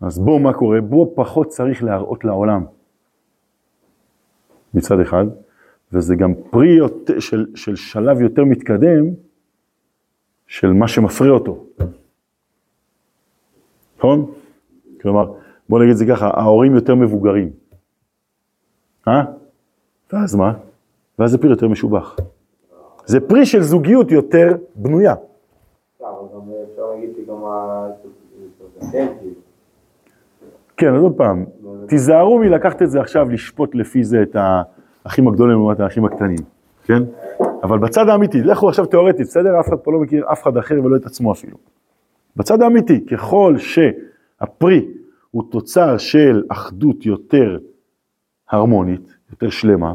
אז 0.00 0.18
בוא, 0.18 0.40
מה 0.40 0.52
קורה? 0.52 0.80
בוא 0.80 1.06
פחות 1.14 1.48
צריך 1.48 1.84
להראות 1.84 2.24
לעולם. 2.24 2.64
מצד 4.74 5.00
אחד, 5.00 5.24
וזה 5.92 6.16
גם 6.16 6.34
פרי 6.50 6.76
יותר, 6.76 7.20
של, 7.20 7.46
של 7.54 7.76
שלב 7.76 8.20
יותר 8.20 8.44
מתקדם 8.44 9.04
של 10.46 10.72
מה 10.72 10.88
שמפריע 10.88 11.32
אותו. 11.32 11.66
נכון? 13.98 14.32
כלומר, 15.00 15.32
בוא 15.68 15.78
נגיד 15.78 15.90
את 15.90 15.96
זה 15.96 16.06
ככה, 16.06 16.26
ההורים 16.26 16.74
יותר 16.74 16.94
מבוגרים. 16.94 17.50
אה? 19.08 19.24
ואז 20.12 20.34
מה? 20.34 20.54
ואז 21.18 21.30
זה 21.30 21.38
פרי 21.38 21.50
יותר 21.50 21.68
משובח. 21.68 22.16
זה 23.06 23.20
פרי 23.28 23.46
של 23.46 23.62
זוגיות 23.62 24.10
יותר 24.10 24.56
בנויה. 24.74 25.14
כן, 30.76 30.94
אז 30.94 31.02
עוד 31.02 31.16
פעם, 31.16 31.44
תיזהרו 31.88 32.38
מלקחת 32.38 32.82
את 32.82 32.90
זה 32.90 33.00
עכשיו, 33.00 33.28
לשפוט 33.30 33.74
לפי 33.74 34.04
זה 34.04 34.22
את 34.22 34.36
האחים 35.04 35.28
הגדולים 35.28 35.56
לעומת 35.56 35.80
האחים 35.80 36.04
הקטנים, 36.04 36.38
כן? 36.84 37.02
אבל 37.62 37.78
בצד 37.78 38.08
האמיתי, 38.08 38.42
לכו 38.42 38.68
עכשיו 38.68 38.86
תיאורטית, 38.86 39.26
בסדר? 39.26 39.60
אף 39.60 39.68
אחד 39.68 39.76
פה 39.76 39.92
לא 39.92 40.00
מכיר 40.00 40.32
אף 40.32 40.42
אחד 40.42 40.56
אחר 40.56 40.74
ולא 40.84 40.96
את 40.96 41.06
עצמו 41.06 41.32
אפילו. 41.32 41.56
בצד 42.36 42.62
האמיתי, 42.62 43.06
ככל 43.06 43.54
שהפרי 43.58 44.88
הוא 45.30 45.42
תוצר 45.50 45.98
של 45.98 46.42
אחדות 46.48 47.06
יותר 47.06 47.58
הרמונית, 48.50 49.14
יותר 49.30 49.50
שלמה, 49.50 49.94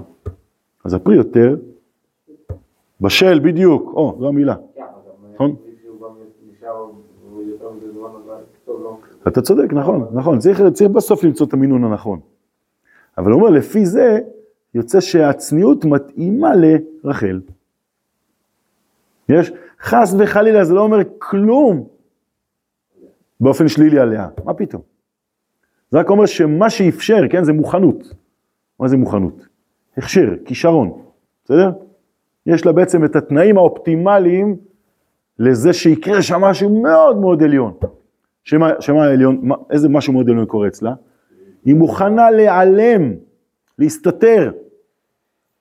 אז 0.86 0.94
הפרי 0.94 1.16
יותר 1.16 1.56
בשל 3.02 3.40
בדיוק, 3.40 3.92
או, 3.94 4.18
זו 4.20 4.28
המילה, 4.28 4.56
נכון? 5.34 5.56
אתה 9.28 9.42
צודק, 9.42 9.74
נכון, 9.74 10.08
נכון, 10.14 10.40
צריך, 10.40 10.62
צריך 10.74 10.92
בסוף 10.92 11.24
למצוא 11.24 11.46
את 11.46 11.54
המינון 11.54 11.84
הנכון. 11.84 12.20
אבל 13.18 13.32
הוא 13.32 13.42
אומר, 13.42 13.50
לפי 13.50 13.86
זה, 13.86 14.20
יוצא 14.74 15.00
שהצניעות 15.00 15.86
מתאימה 15.86 16.52
לרחל. 16.56 17.42
יש? 19.30 19.52
חס 19.82 20.16
וחלילה, 20.20 20.66
זה 20.66 20.74
לא 20.74 20.82
אומר 20.82 20.98
כלום 21.18 21.88
באופן 23.40 23.68
שלילי 23.68 24.00
עליה, 24.00 24.28
מה 24.46 24.54
פתאום? 24.54 24.82
זה 25.92 26.00
רק 26.00 26.10
אומר 26.10 26.26
שמה 26.26 26.70
שאפשר, 26.70 27.28
כן, 27.30 27.44
זה 27.44 27.54
מוכנות. 27.54 28.14
מה 28.80 28.88
זה 28.88 28.98
מוכנות? 28.98 29.48
הכשר, 29.98 30.30
כישרון, 30.46 31.02
בסדר? 31.46 31.72
יש 32.46 32.66
לה 32.66 32.72
בעצם 32.72 33.06
את 33.06 33.16
התנאים 33.16 33.58
האופטימליים 33.58 34.58
לזה 35.40 35.74
שיקרה 35.74 36.22
שם 36.22 36.42
משהו 36.42 36.82
מאוד 36.82 37.18
מאוד 37.18 37.44
עליון. 37.44 37.74
שמה, 38.44 38.70
שמה 38.80 39.06
העליון, 39.06 39.50
איזה 39.70 39.90
משהו 39.90 40.14
מאוד 40.14 40.30
עליון 40.30 40.46
קורה 40.46 40.68
אצלה? 40.68 40.94
היא 41.66 41.76
מוכנה 41.76 42.32
להיעלם, 42.32 43.14
להסתתר. 43.80 44.52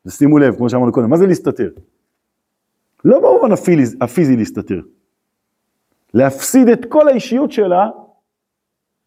ושימו 0.06 0.38
לב, 0.38 0.56
כמו 0.56 0.70
שאמרנו 0.70 0.92
קודם, 0.92 1.10
מה 1.10 1.16
זה 1.16 1.26
להסתתר? 1.26 1.70
לא 3.04 3.18
במובן 3.20 3.52
הפיזי 4.00 4.36
להסתתר. 4.36 4.80
להפסיד 6.14 6.68
את 6.68 6.84
כל 6.84 7.08
האישיות 7.08 7.52
שלה 7.52 7.90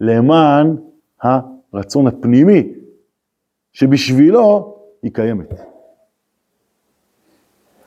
למען 0.02 0.76
הרצון 1.22 2.08
הפנימי, 2.08 2.74
שבשבילו 3.74 4.76
היא 5.04 5.14
קיימת. 5.14 5.54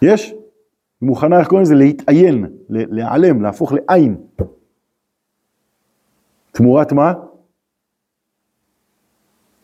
יש? 0.03 0.31
היא 0.31 1.09
מוכנה, 1.09 1.39
איך 1.39 1.49
קוראים 1.49 1.63
לזה? 1.63 1.75
להתעיין, 1.75 2.47
להיעלם, 2.69 3.43
להפוך 3.43 3.73
לעין. 3.73 4.17
תמורת 6.55 6.93
מה? 6.93 7.13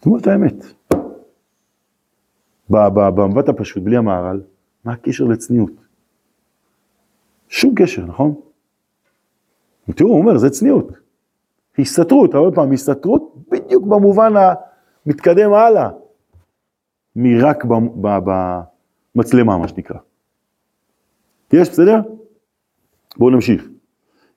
תמורת 0.01 0.27
האמת. 0.27 0.55
במבט 2.71 3.49
הפשוט, 3.49 3.83
בלי 3.83 3.97
המהר"ל, 3.97 4.43
מה 4.85 4.93
הקשר 4.93 5.25
לצניעות? 5.25 5.73
שום 7.49 7.75
קשר, 7.77 8.05
נכון? 8.07 8.41
תראו, 9.95 10.11
הוא 10.11 10.19
אומר, 10.19 10.39
זה 10.39 10.51
צניעות. 10.51 10.89
הסתתרות, 11.79 12.35
עוד 12.35 12.55
פעם, 12.55 12.73
הסתתרות 12.73 13.35
בדיוק 13.51 13.87
במובן 13.87 14.33
המתקדם 15.07 15.53
הלאה, 15.53 15.91
מרק 17.17 17.65
במצלמה, 19.15 19.59
מה 19.59 19.69
שנקרא. 19.69 19.99
יש, 21.53 21.71
בסדר? 21.71 22.01
בואו 23.17 23.31
נמשיך. 23.31 23.69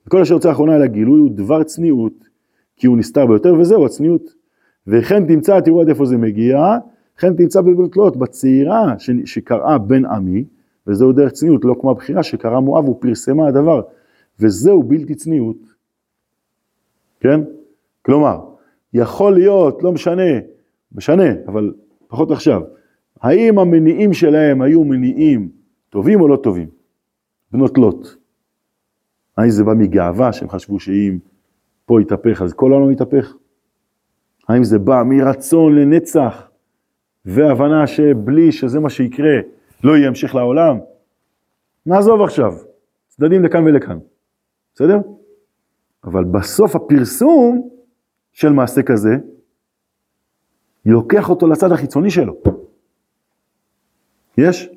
כל 0.08 0.20
אשר 0.20 0.34
יוצא 0.34 0.48
האחרונה 0.48 0.76
אל 0.76 0.82
הגילוי 0.82 1.20
הוא 1.20 1.30
דבר 1.30 1.62
צניעות, 1.62 2.33
כי 2.76 2.86
הוא 2.86 2.96
נסתר 2.96 3.26
ביותר, 3.26 3.54
וזהו 3.54 3.86
הצניעות. 3.86 4.34
וכן 4.86 5.26
תמצא, 5.26 5.60
תראו 5.60 5.80
עד 5.80 5.88
איפה 5.88 6.04
זה 6.04 6.16
מגיע, 6.16 6.58
כן 7.18 7.36
תמצא 7.36 7.60
בלבל 7.60 7.88
תלויות, 7.88 8.16
בצעירה 8.16 8.94
שקראה 9.24 9.78
בן 9.78 10.04
עמי, 10.04 10.44
וזהו 10.86 11.12
דרך 11.12 11.32
צניעות, 11.32 11.64
לא 11.64 11.74
כמו 11.80 11.90
הבחירה 11.90 12.22
שקרא 12.22 12.60
מואב 12.60 12.88
ופרסמה 12.88 13.48
הדבר, 13.48 13.82
וזהו 14.40 14.82
בלתי 14.82 15.14
צניעות. 15.14 15.56
כן? 17.20 17.40
כלומר, 18.02 18.40
יכול 18.92 19.34
להיות, 19.34 19.82
לא 19.82 19.92
משנה, 19.92 20.38
משנה, 20.92 21.32
אבל 21.46 21.74
פחות 22.08 22.30
עכשיו, 22.30 22.62
האם 23.20 23.58
המניעים 23.58 24.12
שלהם 24.12 24.62
היו 24.62 24.84
מניעים 24.84 25.48
טובים 25.90 26.20
או 26.20 26.28
לא 26.28 26.36
טובים? 26.36 26.68
בנות 27.52 27.78
לוט. 27.78 28.08
האם 29.36 29.50
זה 29.50 29.64
בא 29.64 29.74
מגאווה, 29.74 30.32
שהם 30.32 30.48
חשבו 30.48 30.80
שאם 30.80 31.18
פה 31.86 32.00
יתהפך 32.02 32.42
אז 32.42 32.52
כל 32.52 32.72
העולם 32.72 32.90
יתהפך? 32.90 33.34
האם 34.48 34.64
זה 34.64 34.78
בא 34.78 35.02
מרצון 35.06 35.74
לנצח 35.78 36.50
והבנה 37.24 37.86
שבלי 37.86 38.52
שזה 38.52 38.80
מה 38.80 38.90
שיקרה 38.90 39.34
לא 39.84 39.96
יהיה 39.96 40.08
המשך 40.08 40.34
לעולם? 40.34 40.78
נעזוב 41.86 42.22
עכשיו, 42.22 42.52
צדדים 43.08 43.44
לכאן 43.44 43.64
ולכאן, 43.64 43.98
בסדר? 44.74 44.98
אבל 46.04 46.24
בסוף 46.24 46.76
הפרסום 46.76 47.68
של 48.32 48.52
מעשה 48.52 48.82
כזה, 48.82 49.16
לוקח 50.86 51.30
אותו 51.30 51.46
לצד 51.46 51.72
החיצוני 51.72 52.10
שלו. 52.10 52.34
יש? 54.38 54.70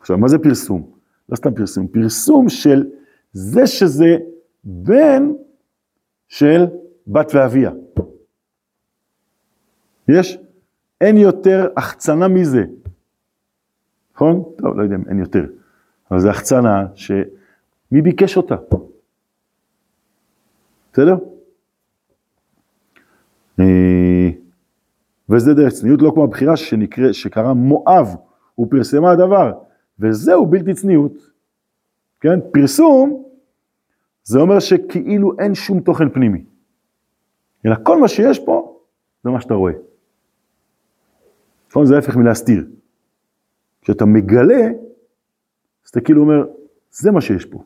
עכשיו, 0.00 0.18
מה 0.18 0.28
זה 0.28 0.38
פרסום? 0.38 0.90
לא 1.28 1.36
סתם 1.36 1.54
פרסום, 1.54 1.86
פרסום 1.86 2.48
של 2.48 2.86
זה 3.32 3.66
שזה 3.66 4.16
בן 4.64 5.32
של 6.28 6.64
בת 7.06 7.34
ואביה. 7.34 7.70
יש? 10.08 10.38
אין 11.00 11.16
יותר 11.16 11.68
החצנה 11.76 12.28
מזה. 12.28 12.64
נכון? 14.14 14.42
טוב, 14.58 14.76
לא 14.76 14.82
יודע 14.82 14.94
אם 14.96 15.02
אין 15.08 15.18
יותר, 15.18 15.44
אבל 16.10 16.20
זה 16.20 16.30
החצנה 16.30 16.86
שמי 16.94 18.02
ביקש 18.02 18.36
אותה? 18.36 18.56
בסדר? 20.92 21.16
אה, 23.60 24.30
וזה 25.28 25.54
דרך 25.54 25.72
צניעות 25.72 26.02
לא 26.02 26.10
כמו 26.14 26.24
הבחירה 26.24 26.56
שנקרא, 26.56 27.12
שקרא 27.12 27.52
מואב, 27.52 28.16
הוא 28.54 28.66
פרסמה 28.70 29.10
הדבר, 29.10 29.52
וזהו 29.98 30.46
בלתי 30.46 30.74
צניעות. 30.74 31.12
כן? 32.20 32.38
פרסום, 32.52 33.25
זה 34.26 34.38
אומר 34.38 34.60
שכאילו 34.60 35.38
אין 35.38 35.54
שום 35.54 35.80
תוכן 35.80 36.08
פנימי. 36.10 36.44
אלא 37.66 37.74
כל 37.82 38.00
מה 38.00 38.08
שיש 38.08 38.38
פה, 38.44 38.80
זה 39.24 39.30
מה 39.30 39.40
שאתה 39.40 39.54
רואה. 39.54 39.72
נכון? 41.68 41.86
זה 41.86 41.94
ההפך 41.96 42.16
מלהסתיר. 42.16 42.66
כשאתה 43.82 44.04
מגלה, 44.04 44.64
אז 45.84 45.90
אתה 45.90 46.00
כאילו 46.00 46.22
אומר, 46.22 46.46
זה 46.90 47.10
מה 47.10 47.20
שיש 47.20 47.44
פה. 47.44 47.64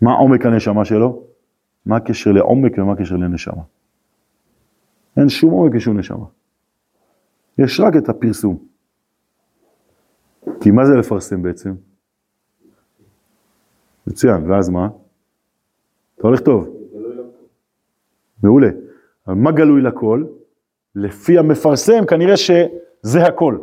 מה 0.00 0.12
עומק 0.12 0.46
הנשמה 0.46 0.84
שלו? 0.84 1.26
מה 1.86 1.96
הקשר 1.96 2.32
לעומק 2.32 2.72
ומה 2.78 2.92
הקשר 2.92 3.16
לנשמה? 3.16 3.62
אין 5.16 5.28
שום 5.28 5.50
עומק 5.52 5.72
ושום 5.74 5.98
נשמה. 5.98 6.26
יש 7.58 7.80
רק 7.80 7.96
את 7.96 8.08
הפרסום. 8.08 8.58
כי 10.60 10.70
מה 10.70 10.86
זה 10.86 10.94
לפרסם 10.94 11.42
בעצם? 11.42 11.74
מצוין, 14.06 14.50
ואז 14.50 14.68
מה? 14.68 14.88
אתה 16.18 16.26
הולך 16.26 16.40
טוב. 16.40 16.76
מעולה. 18.42 18.68
אבל 19.26 19.34
מה 19.34 19.52
גלוי 19.52 19.82
לכל? 19.82 20.24
לפי 20.94 21.38
המפרסם 21.38 22.06
כנראה 22.08 22.36
שזה 22.36 23.26
הכל. 23.26 23.58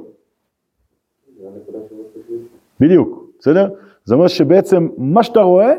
בדיוק, 2.79 3.31
בסדר? 3.39 3.69
זה 4.05 4.15
אומר 4.15 4.27
שבעצם 4.27 4.87
מה 4.97 5.23
שאתה 5.23 5.39
רואה, 5.39 5.73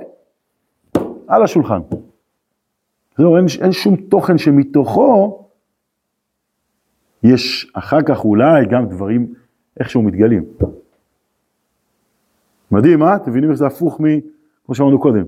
על 1.26 1.42
השולחן. 1.42 1.80
זהו, 3.18 3.36
אין, 3.36 3.46
אין 3.62 3.72
שום 3.72 3.96
תוכן 3.96 4.38
שמתוכו 4.38 5.38
יש 7.22 7.70
אחר 7.74 8.02
כך 8.02 8.24
אולי 8.24 8.66
גם 8.70 8.86
דברים 8.86 9.34
איכשהו 9.80 10.02
מתגלים. 10.02 10.44
מדהים, 12.70 13.02
אה? 13.02 13.16
אתם 13.16 13.30
מבינים 13.30 13.50
איך 13.50 13.58
זה 13.58 13.66
הפוך 13.66 14.00
מ... 14.00 14.04
כמו 14.66 14.74
שאמרנו 14.74 15.00
קודם. 15.00 15.24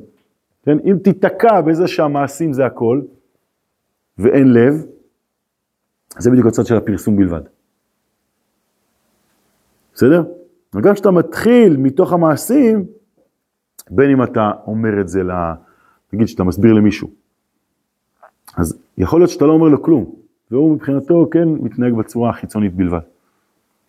כן? 0.65 0.79
אם 0.85 0.97
תיתקע 1.05 1.61
בזה 1.61 1.89
שהמעשים 1.89 2.53
זה 2.53 2.67
הכל, 2.67 3.01
ואין 4.19 4.53
לב, 4.53 4.87
זה 6.19 6.31
בדיוק 6.31 6.47
הצד 6.47 6.67
של 6.67 6.77
הפרסום 6.77 7.17
בלבד. 7.17 7.41
בסדר? 9.95 10.23
וגם 10.75 10.95
כשאתה 10.95 11.11
מתחיל 11.11 11.77
מתוך 11.77 12.13
המעשים, 12.13 12.85
בין 13.91 14.11
אם 14.11 14.23
אתה 14.23 14.51
אומר 14.67 15.01
את 15.01 15.09
זה, 15.09 15.23
ל... 15.23 15.31
נגיד 16.13 16.29
שאתה 16.29 16.45
מסביר 16.45 16.73
למישהו, 16.73 17.11
אז 18.57 18.79
יכול 18.99 19.21
להיות 19.21 19.31
שאתה 19.31 19.45
לא 19.45 19.53
אומר 19.53 19.69
לו 19.69 19.83
כלום, 19.83 20.15
והוא 20.51 20.73
מבחינתו 20.73 21.29
כן 21.31 21.49
מתנהג 21.49 21.93
בצורה 21.95 22.31
החיצונית 22.31 22.75
בלבד. 22.75 23.01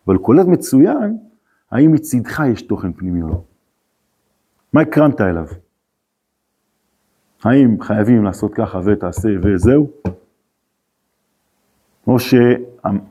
אבל 0.06 0.18
קולט 0.18 0.46
מצוין, 0.46 1.16
האם 1.70 1.92
מצידך 1.92 2.42
יש 2.52 2.62
תוכן 2.62 2.92
פנימי 2.92 3.22
או 3.22 3.28
לא. 3.28 3.42
מה 4.72 4.80
הקרנת 4.80 5.20
אליו? 5.20 5.46
האם 7.44 7.82
חייבים 7.82 8.24
לעשות 8.24 8.54
ככה 8.54 8.80
ותעשה 8.84 9.28
וזהו? 9.42 9.90
או, 12.06 12.18
ש... 12.18 12.34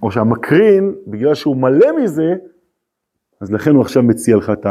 או 0.01 0.11
שהמקרין, 0.11 0.95
בגלל 1.07 1.35
שהוא 1.35 1.57
מלא 1.57 2.03
מזה, 2.03 2.35
אז 3.39 3.51
לכן 3.51 3.71
הוא 3.71 3.81
עכשיו 3.81 4.03
מציע 4.03 4.37
לך 4.37 4.49
את 4.49 4.65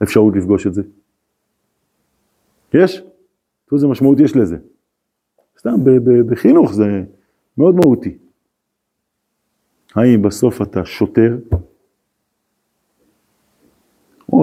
האפשרות 0.00 0.36
לפגוש 0.36 0.66
את 0.66 0.74
זה. 0.74 0.82
יש? 2.74 3.00
תראו 3.66 3.76
איזה 3.76 3.86
משמעות 3.86 4.20
יש 4.20 4.36
לזה. 4.36 4.56
סתם, 5.58 5.74
בחינוך 6.30 6.72
זה 6.72 6.84
מאוד 7.58 7.74
מהותי. 7.74 8.18
האם 9.94 10.22
בסוף 10.22 10.62
אתה 10.62 10.84
שוטר, 10.84 11.36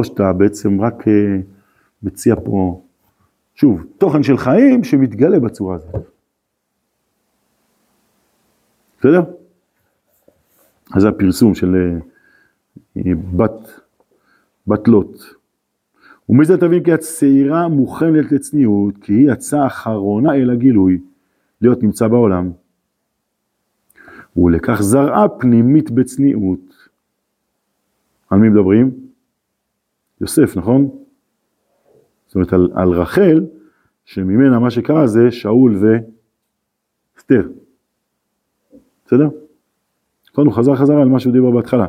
או 0.03 0.07
שאתה 0.07 0.33
בעצם 0.33 0.81
רק 0.81 1.07
אה, 1.07 1.37
מציע 2.03 2.35
פה, 2.45 2.83
שוב, 3.55 3.83
תוכן 3.97 4.23
של 4.23 4.37
חיים 4.37 4.83
שמתגלה 4.83 5.39
בצורה 5.39 5.75
הזאת. 5.75 5.95
בסדר? 8.99 9.23
אז 10.93 11.01
זה 11.01 11.09
הפרסום 11.09 11.55
של 11.55 11.99
אה, 12.97 13.01
בת, 13.35 13.81
בת 14.67 14.87
לוט. 14.87 15.23
ומזה 16.29 16.57
תבין 16.57 16.83
כי 16.83 16.93
הצעירה 16.93 17.67
מוכנת 17.67 18.31
לצניעות, 18.31 18.97
כי 18.97 19.13
היא 19.13 19.31
יצאה 19.31 19.67
אחרונה 19.67 20.35
אל 20.35 20.49
הגילוי, 20.49 20.99
להיות 21.61 21.83
נמצא 21.83 22.07
בעולם. 22.07 22.51
ולקח 24.37 24.81
זרעה 24.81 25.29
פנימית 25.29 25.91
בצניעות. 25.91 26.89
על 28.29 28.39
מי 28.39 28.49
מדברים? 28.49 29.02
יוסף, 30.23 30.57
נכון? 30.57 30.89
זאת 32.27 32.35
אומרת 32.35 32.53
על, 32.53 32.69
על 32.75 32.89
רחל, 32.89 33.45
שממנה 34.05 34.59
מה 34.59 34.71
שקרה 34.71 35.07
זה 35.07 35.31
שאול 35.31 35.77
ואסתר. 37.15 37.47
בסדר? 39.05 39.29
נכון, 40.31 40.45
הוא 40.45 40.53
חזר 40.53 40.75
חזרה 40.75 41.01
על 41.01 41.07
מה 41.07 41.19
שהוא 41.19 41.33
דיבר 41.33 41.51
בהתחלה. 41.51 41.87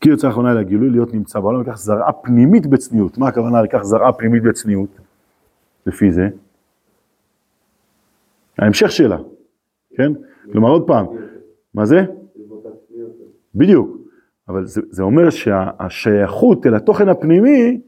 כי 0.00 0.08
יוצא 0.08 0.26
האחרונה 0.26 0.52
אל 0.52 0.58
הגילוי 0.58 0.90
להיות 0.90 1.14
נמצא 1.14 1.40
בעולם, 1.40 1.60
לקח 1.60 1.76
זרעה 1.76 2.12
פנימית 2.12 2.66
בצניעות. 2.66 3.18
מה 3.18 3.28
הכוונה 3.28 3.62
לקח 3.62 3.82
זרעה 3.82 4.12
פנימית 4.12 4.42
בצניעות? 4.42 4.90
לפי 5.86 6.12
זה. 6.12 6.28
ההמשך 8.58 8.90
שלה, 8.90 9.18
כן? 9.94 10.12
כלומר 10.52 10.68
עוד 10.68 10.86
פעם, 10.86 11.06
מה 11.74 11.86
זה? 11.86 12.04
בדיוק, 13.54 13.96
אבל 14.48 14.64
זה, 14.64 14.80
זה 14.90 15.02
אומר 15.02 15.30
שהשייכות 15.30 16.66
אל 16.66 16.74
התוכן 16.74 17.08
הפנימי 17.08 17.80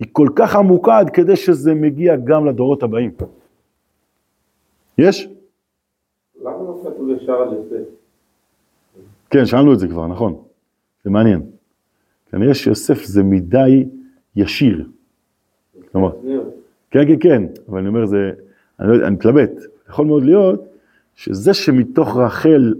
היא 0.00 0.08
כל 0.12 0.28
כך 0.36 0.56
עמוקה 0.56 0.98
עד 0.98 1.10
כדי 1.10 1.36
שזה 1.36 1.74
מגיע 1.74 2.16
גם 2.16 2.46
לדורות 2.46 2.82
הבאים. 2.82 3.10
יש? 4.98 5.28
למה 6.42 6.52
לא 6.52 6.80
כתוב 6.84 7.08
ישר 7.10 7.32
על 7.32 7.52
יוסף? 7.52 7.88
כן, 9.30 9.46
שאלנו 9.46 9.72
את 9.72 9.78
זה 9.78 9.88
כבר, 9.88 10.06
נכון. 10.06 10.36
זה 11.04 11.10
מעניין. 11.10 11.42
כנראה 12.30 12.54
שיוסף 12.54 13.04
זה 13.04 13.22
מדי 13.22 13.88
ישיר. 14.36 14.88
כלומר, 15.92 16.10
כן, 16.90 17.06
כן, 17.06 17.18
כן, 17.20 17.42
אבל 17.68 17.78
אני 17.78 17.88
אומר, 17.88 18.06
זה, 18.06 18.30
אני 18.80 18.88
לא 18.88 18.94
יודע, 18.94 19.06
אני 19.06 19.14
מתלבט. 19.14 19.50
יכול 19.88 20.06
מאוד 20.06 20.22
להיות 20.22 20.64
שזה 21.14 21.54
שמתוך 21.54 22.16
רחל 22.16 22.74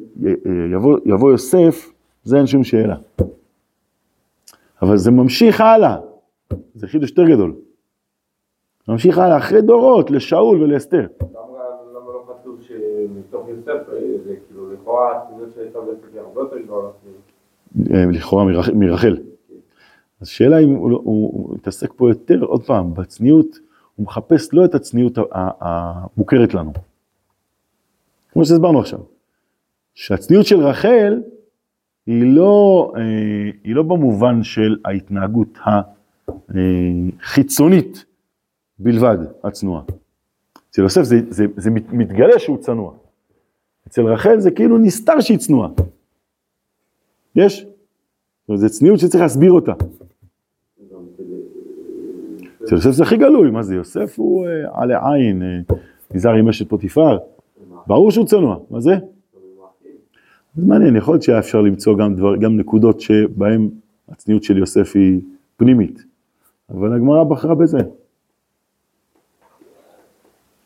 יבוא, 0.72 0.98
יבוא 1.04 1.30
יוסף, 1.30 1.92
זה 2.30 2.36
אין 2.36 2.46
שום 2.46 2.64
שאלה. 2.64 2.96
אבל 4.82 4.96
זה 4.96 5.10
ממשיך 5.10 5.60
הלאה, 5.60 5.96
זה 6.74 6.86
חידוש 6.86 7.10
יותר 7.10 7.24
גדול. 7.24 7.54
ממשיך 8.88 9.18
הלאה, 9.18 9.38
אחרי 9.38 9.62
דורות, 9.62 10.10
לשאול 10.10 10.62
ולאסתר. 10.62 11.06
מתוך 13.18 13.48
יוסף, 13.48 13.80
זה 14.24 14.36
כאילו 14.46 14.72
לכאורה 14.72 15.16
הצניעות 15.16 15.48
שהייתה 15.54 15.78
בעצם 15.80 16.18
הרבה 16.18 16.40
יותר 16.40 16.58
גדולה. 16.58 16.88
אה, 17.94 18.04
לכאורה 18.12 18.44
מרחל. 18.74 19.16
אז 20.20 20.28
שאלה 20.28 20.58
אם 20.58 20.70
הוא, 20.70 20.90
הוא 20.90 21.54
מתעסק 21.54 21.92
פה 21.96 22.08
יותר, 22.08 22.44
עוד 22.44 22.62
פעם, 22.62 22.94
בצניעות, 22.94 23.58
הוא 23.96 24.06
מחפש 24.06 24.48
לא 24.52 24.64
את 24.64 24.74
הצניעות 24.74 25.18
המוכרת 25.32 26.54
לנו. 26.54 26.72
כמו 28.32 28.44
שהסברנו 28.44 28.80
עכשיו, 28.80 29.00
שהצניעות 29.94 30.46
של 30.46 30.60
רחל 30.60 31.20
היא 32.06 32.34
לא, 32.36 32.92
אה, 32.96 33.02
היא 33.64 33.74
לא 33.74 33.82
במובן 33.82 34.42
של 34.42 34.76
ההתנהגות 34.84 35.58
החיצונית 36.48 38.04
בלבד, 38.78 39.18
הצנועה. 39.44 39.82
אצל 40.70 40.82
יוסף 40.82 41.02
זה, 41.02 41.16
זה, 41.28 41.46
זה 41.56 41.70
מתגלה 41.70 42.38
שהוא 42.38 42.58
צנוע. 42.58 42.94
אצל 43.88 44.02
רחל 44.02 44.40
זה 44.40 44.50
כאילו 44.50 44.78
נסתר 44.78 45.20
שהיא 45.20 45.38
צנועה. 45.38 45.68
יש? 47.36 47.66
זה 48.54 48.68
צניעות 48.68 48.98
שצריך 48.98 49.22
להסביר 49.22 49.52
אותה. 49.52 49.72
אצל 52.64 52.74
יוסף 52.74 52.90
זה 52.90 53.02
הכי 53.02 53.16
גלוי, 53.16 53.50
מה 53.50 53.62
זה 53.62 53.74
יוסף 53.74 54.18
הוא 54.18 54.46
אה, 54.46 54.80
עלי 54.82 54.94
עין, 54.94 55.42
אה, 55.42 55.76
נזהר 56.14 56.34
עם 56.34 56.48
אשת 56.48 56.68
פוטיפר, 56.68 57.18
ברור 57.86 58.10
שהוא 58.10 58.26
צנוע, 58.26 58.58
מה 58.70 58.80
זה? 58.80 58.92
זה 60.60 60.66
מעניין, 60.66 60.96
יכול 60.96 61.14
להיות 61.14 61.22
שהיה 61.22 61.38
אפשר 61.38 61.60
למצוא 61.60 61.98
גם, 61.98 62.14
דבר, 62.14 62.36
גם 62.36 62.56
נקודות 62.56 63.00
שבהן 63.00 63.68
הצניעות 64.08 64.42
של 64.42 64.58
יוסף 64.58 64.92
היא 64.94 65.20
פנימית, 65.56 66.04
אבל 66.70 66.92
הגמרא 66.92 67.24
בחרה 67.24 67.54
בזה. 67.54 67.78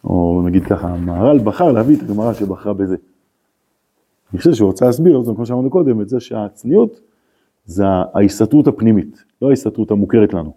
או 0.04 0.42
נגיד 0.46 0.64
ככה, 0.64 0.88
המהר"ל 0.88 1.38
בחר 1.38 1.72
להביא 1.72 1.96
את 1.96 2.02
הגמרא 2.02 2.32
שבחרה 2.32 2.74
בזה. 2.74 2.96
אני 4.32 4.38
חושב 4.38 4.52
שהוא 4.52 4.66
רוצה 4.66 4.86
להסביר, 4.86 5.16
אומרת, 5.16 5.36
כמו 5.36 5.46
שאמרנו 5.46 5.70
קודם, 5.70 6.00
את 6.00 6.08
זה 6.08 6.20
שהצניעות 6.20 7.00
זה 7.64 7.84
ההסתתרות 8.14 8.66
הפנימית, 8.66 9.24
לא 9.42 9.50
ההסתתרות 9.50 9.90
המוכרת 9.90 10.34
לנו. 10.34 10.54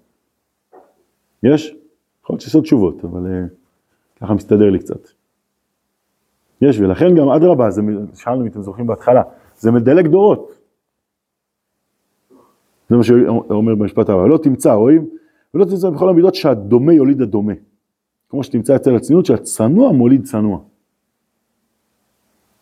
יש? 1.43 1.76
יכול 2.23 2.34
להיות 2.34 2.41
שיש 2.41 2.56
עוד 2.56 2.63
תשובות, 2.63 3.06
אבל 3.06 3.26
uh, 3.26 3.50
ככה 4.19 4.34
מסתדר 4.34 4.69
לי 4.69 4.80
קצת. 4.80 5.16
יש, 6.62 6.80
ולכן 6.80 7.15
גם 7.15 7.30
אדרבה, 7.30 7.70
שאלנו 8.13 8.41
אם 8.41 8.48
אתם 8.48 8.62
זוכרים 8.62 8.88
בהתחלה, 8.88 9.22
זה 9.58 9.72
מדלג 9.72 10.08
דורות. 10.08 10.52
זה 12.89 12.96
מה 12.96 13.04
שאומר 13.04 13.76
במשפט 13.76 14.10
הבא, 14.10 14.28
לא 14.28 14.38
תמצא, 14.38 14.74
רואים? 14.74 15.10
ולא 15.54 15.65
תמצא 15.65 15.89
בכל 15.89 16.10
המידות 16.10 16.36
שהדומה 16.36 16.93
יוליד 16.93 17.22
הדומה. 17.22 17.54
כמו 18.30 18.43
שתמצא 18.43 18.76
אצל 18.76 18.96
הצניעות 18.96 19.26
שהצנוע 19.26 19.91
מוליד 19.91 20.24
צנוע. 20.24 20.60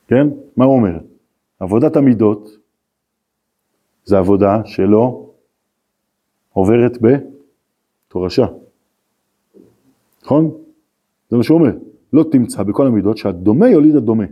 כן? 0.07 0.27
מה 0.57 0.65
הוא 0.65 0.75
אומר? 0.75 0.99
עבודת 1.59 1.95
המידות 1.95 2.57
זה 4.03 4.17
עבודה 4.17 4.61
שלא 4.65 5.29
עוברת 6.53 6.97
בתורשה. 7.01 8.45
נכון? 10.23 10.51
זה 11.29 11.37
מה 11.37 11.43
שהוא 11.43 11.59
אומר. 11.59 11.71
לא 12.13 12.25
תמצא 12.31 12.63
בכל 12.63 12.87
המידות 12.87 13.17
שהדומה 13.17 13.69
יוליד 13.69 13.95
הדומה. 13.95 14.25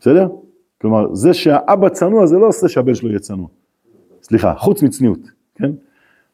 בסדר? 0.00 0.28
כלומר, 0.80 1.14
זה 1.14 1.34
שהאבא 1.34 1.88
צנוע 1.88 2.26
זה 2.26 2.38
לא 2.38 2.46
עושה 2.46 2.68
שהבן 2.68 2.94
שלו 2.94 3.08
יהיה 3.08 3.18
צנוע. 3.18 3.48
סליחה, 4.22 4.54
חוץ 4.54 4.82
מצניעות, 4.82 5.20
כן? 5.54 5.72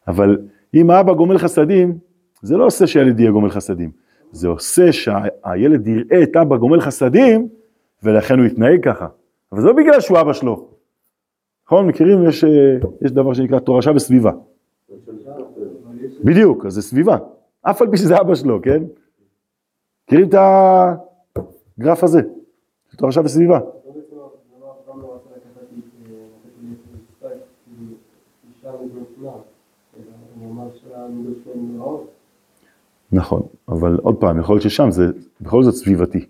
אבל 0.08 0.38
אם 0.74 0.90
האבא 0.90 1.12
גומל 1.12 1.38
חסדים, 1.38 1.98
זה 2.42 2.56
לא 2.56 2.66
עושה 2.66 2.86
שהילד 2.86 3.20
יהיה 3.20 3.30
גומל 3.30 3.50
חסדים. 3.50 3.90
זה 4.32 4.48
עושה 4.48 4.92
שהילד 4.92 5.86
יראה 5.86 6.22
את 6.22 6.36
אבא 6.36 6.56
גומל 6.56 6.80
חסדים, 6.80 7.48
ולכן 8.02 8.38
הוא 8.38 8.46
יתנהג 8.46 8.84
ככה. 8.84 9.06
אבל 9.52 9.60
זה 9.60 9.66
לא 9.66 9.72
בגלל 9.72 10.00
שהוא 10.00 10.20
אבא 10.20 10.32
שלו. 10.32 10.68
נכון? 11.66 11.86
מכירים? 11.86 12.28
יש, 12.28 12.44
אה, 12.44 12.50
יש 13.02 13.12
דבר 13.12 13.34
שנקרא 13.34 13.58
תורשה 13.58 13.90
וסביבה. 13.94 14.32
בדיוק, 16.24 16.66
אז 16.66 16.72
זה 16.72 16.82
סביבה. 16.82 17.16
אף 17.62 17.82
על 17.82 17.90
פי 17.90 17.96
שזה 17.96 18.20
אבא 18.20 18.34
שלו, 18.34 18.62
כן? 18.62 18.82
מכירים 20.06 20.28
את 20.28 20.34
הגרף 21.78 22.04
הזה? 22.04 22.20
תורשה 22.96 23.20
וסביבה. 23.24 23.60
נכון, 33.12 33.42
אבל 33.68 33.98
עוד 34.02 34.16
פעם, 34.20 34.40
יכול 34.40 34.54
להיות 34.54 34.62
ששם 34.62 34.90
זה 34.90 35.06
בכל 35.40 35.62
זאת 35.62 35.74
סביבתי. 35.74 36.26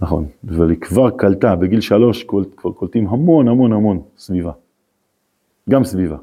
נכון, 0.00 0.26
אבל 0.48 0.70
היא 0.70 0.80
כבר 0.80 1.10
קלטה, 1.10 1.56
בגיל 1.56 1.80
שלוש 1.80 2.24
קולטים 2.54 3.08
המון 3.08 3.48
המון 3.48 3.72
המון 3.72 4.02
סביבה. 4.18 4.52
גם 5.70 5.84
סביבה. 5.84 6.16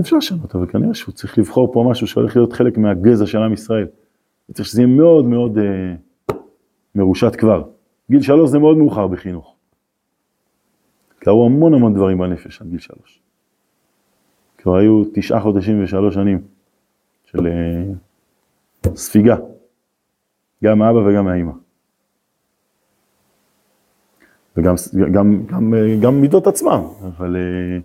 אפשר 0.00 0.16
לשנות, 0.16 0.54
אבל 0.54 0.66
כנראה 0.66 0.94
שהוא 0.94 1.12
צריך 1.12 1.38
לבחור 1.38 1.72
פה 1.72 1.86
משהו 1.90 2.06
שהולך 2.06 2.36
להיות 2.36 2.52
חלק 2.52 2.78
מהגזע 2.78 3.26
של 3.26 3.38
עם 3.38 3.52
ישראל. 3.52 3.86
צריך 4.52 4.68
שזה 4.68 4.82
יהיה 4.82 4.96
מאוד 4.96 5.24
מאוד 5.24 5.58
אה, 5.58 5.94
מרושת 6.94 7.36
כבר. 7.36 7.62
גיל 8.10 8.22
שלוש 8.22 8.50
זה 8.50 8.58
מאוד 8.58 8.76
מאוחר 8.76 9.06
בחינוך. 9.06 9.54
קרו 11.18 11.46
המון 11.46 11.74
המון 11.74 11.94
דברים 11.94 12.18
בנפש 12.18 12.60
עד 12.62 12.68
גיל 12.68 12.78
שלוש. 12.78 13.20
כבר 14.58 14.76
היו 14.76 15.04
תשעה 15.14 15.40
חודשים 15.40 15.84
ושלוש 15.84 16.14
שנים 16.14 16.40
של 17.24 17.46
אה, 17.46 17.92
ספיגה, 18.94 19.36
גם 20.64 20.78
מהאבא 20.78 20.98
וגם 20.98 21.24
מהאימא. 21.24 21.52
וגם 24.56 24.74
גם, 25.12 25.46
גם, 25.46 25.74
אה, 25.74 25.96
גם 26.02 26.20
מידות 26.20 26.46
עצמם, 26.46 26.80
אבל, 27.06 27.36
אה, 27.36 27.78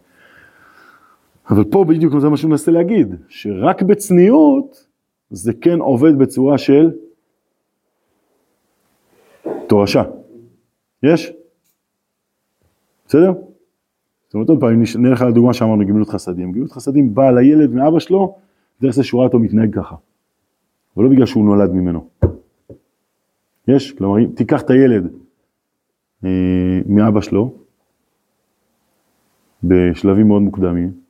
אבל 1.50 1.64
פה 1.64 1.86
בדיוק 1.88 2.20
זה 2.20 2.30
מה 2.30 2.38
שהוא 2.38 2.52
מנסה 2.52 2.72
להגיד, 2.72 3.16
שרק 3.30 3.82
בצניעות 3.82 4.88
זה 5.30 5.54
כן 5.62 5.80
עובד 5.80 6.18
בצורה 6.18 6.58
של 6.58 6.92
תורשה. 9.68 10.04
יש? 11.04 11.32
בסדר? 13.08 13.34
זאת 14.26 14.34
אומרת 14.34 14.50
עוד 14.50 14.60
פעם, 14.60 14.70
אם 14.70 14.84
נלך 15.00 15.22
על 15.22 15.28
הדוגמה 15.28 15.54
שאמרנו, 15.54 15.86
גמילות 15.88 16.10
חסדים. 16.10 16.52
גמילות 16.52 16.72
חסדים 16.72 17.16
באה 17.16 17.32
לילד 17.32 17.72
מאבא 17.72 18.00
שלו, 18.00 18.38
דרך 18.82 18.92
זה 18.92 19.04
שהוא 19.04 19.20
ראה 19.20 19.28
אותו 19.28 19.40
מתנהג 19.40 19.76
ככה. 19.76 19.96
אבל 20.96 21.04
לא 21.04 21.10
בגלל 21.10 21.26
שהוא 21.26 21.46
נולד 21.46 21.72
ממנו. 21.72 22.10
יש? 23.68 23.92
כלומר, 23.92 24.20
אם 24.20 24.32
תיקח 24.36 24.62
את 24.62 24.70
הילד 24.70 25.14
אה, 26.26 26.30
מאבא 26.86 27.22
שלו, 27.22 27.54
בשלבים 29.64 30.28
מאוד 30.28 30.42
מוקדמים, 30.42 31.01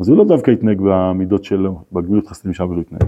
אז 0.00 0.08
הוא 0.08 0.16
לא 0.18 0.24
דווקא 0.24 0.50
יתנהג 0.50 0.80
במידות 0.84 1.44
שלו, 1.44 1.80
בגמילות 1.92 2.26
חסדים 2.26 2.52
שאבא 2.54 2.72
שלו 2.72 2.80
יתנהג. 2.80 3.04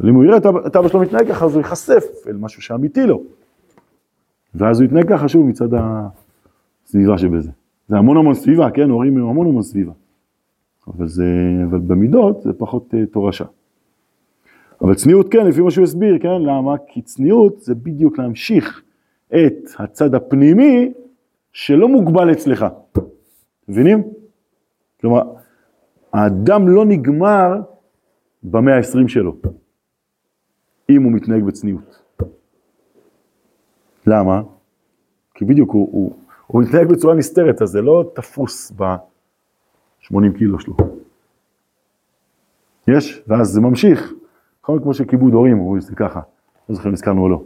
אבל 0.00 0.08
אם 0.08 0.14
הוא 0.14 0.24
יראה 0.24 0.36
את 0.66 0.76
אבא 0.76 0.88
שלו 0.88 1.00
מתנהג 1.00 1.28
ככה, 1.28 1.44
אז 1.44 1.54
הוא 1.54 1.62
ייחשף 1.62 2.04
אל 2.26 2.36
משהו 2.36 2.62
שאמיתי 2.62 3.06
לו. 3.06 3.22
ואז 4.54 4.80
הוא 4.80 4.86
יתנהג 4.86 5.08
ככה 5.08 5.28
שוב 5.28 5.46
מצד 5.46 5.68
הסביבה 5.74 7.18
שבזה. 7.18 7.50
זה 7.88 7.96
המון 7.96 8.16
המון 8.16 8.34
סביבה, 8.34 8.70
כן, 8.70 8.90
הורים 8.90 9.18
הם 9.18 9.28
המון 9.28 9.46
המון 9.46 9.62
סביבה. 9.62 9.92
אבל, 10.86 11.08
זה, 11.08 11.24
אבל 11.70 11.78
במידות 11.78 12.42
זה 12.42 12.52
פחות 12.52 12.94
uh, 12.94 13.12
תורשה. 13.12 13.44
אבל 14.82 14.94
צניעות 14.94 15.32
כן, 15.32 15.46
לפי 15.46 15.60
מה 15.60 15.70
שהוא 15.70 15.84
הסביר, 15.84 16.18
כן, 16.18 16.42
למה? 16.42 16.74
כי 16.86 17.02
צניעות 17.02 17.60
זה 17.60 17.74
בדיוק 17.74 18.18
להמשיך 18.18 18.82
את 19.28 19.54
הצד 19.78 20.14
הפנימי 20.14 20.92
שלא 21.52 21.88
מוגבל 21.88 22.32
אצלך. 22.32 22.66
מבינים? 23.68 24.02
כלומר, 25.00 25.22
האדם 26.12 26.68
לא 26.68 26.84
נגמר 26.84 27.60
במאה 28.42 28.76
ה-20 28.76 29.08
שלו, 29.08 29.36
אם 30.90 31.02
הוא 31.02 31.12
מתנהג 31.12 31.42
בצניעות. 31.42 32.02
למה? 34.06 34.42
כי 35.34 35.44
בדיוק 35.44 35.70
הוא, 35.70 35.88
הוא, 35.92 36.16
הוא 36.46 36.62
מתנהג 36.62 36.88
בצורה 36.88 37.14
נסתרת, 37.14 37.62
אז 37.62 37.68
זה 37.68 37.82
לא 37.82 38.12
תפוס 38.14 38.72
ב-80 38.76 40.38
קילו 40.38 40.60
שלו. 40.60 40.76
יש, 42.88 43.22
ואז 43.26 43.48
זה 43.48 43.60
ממשיך, 43.60 44.12
נכון 44.62 44.82
כמו 44.82 44.94
שכיבוד 44.94 45.32
הורים, 45.32 45.56
הוא 45.56 45.80
זה 45.80 45.96
ככה, 45.96 46.20
לא 46.68 46.74
זוכר 46.74 46.88
אם 46.88 46.94
הזכרנו 46.94 47.22
או 47.22 47.28
לא. 47.28 47.42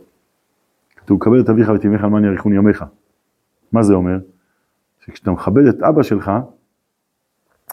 כתוב, 0.96 1.24
כבד 1.24 1.38
את 1.38 1.48
אביך 1.48 1.68
ואת 1.68 1.84
אמך 1.84 2.02
למען 2.02 2.24
יאריכון 2.24 2.52
ימיך. 2.52 2.84
מה 3.72 3.82
זה 3.82 3.94
אומר? 3.94 4.18
שכשאתה 5.00 5.30
מכבד 5.30 5.66
את 5.66 5.82
אבא 5.82 6.02
שלך, 6.02 6.30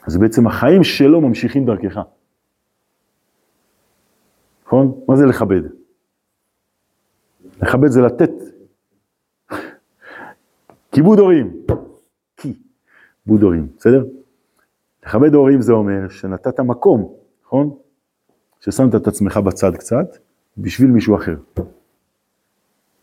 אז 0.08 0.18
בעצם 0.18 0.48
החיים 0.48 0.84
שלו 0.84 1.22
ממשיכים 1.22 1.66
דרכך. 1.66 2.00
נכון? 4.66 5.02
מה 5.08 5.16
זה 5.16 5.26
לכבד? 5.26 5.62
לכבד 7.62 7.88
זה 7.88 8.02
לתת 8.02 8.32
כיבוד 10.92 11.20
הורים. 11.20 11.54
כיבוד 12.38 13.42
הורים, 13.42 13.68
בסדר? 13.78 14.06
לכבד 15.06 15.34
הורים 15.34 15.62
זה 15.62 15.74
אומר 15.74 16.10
שנתת 16.10 16.60
מקום, 16.60 17.16
נכון? 17.46 17.78
ששמת 18.60 18.96
את 18.96 19.08
עצמך 19.08 19.38
בצד 19.38 19.76
קצת, 19.76 20.18
בשביל 20.58 20.92
מישהו 20.92 21.16
אחר. 21.16 21.36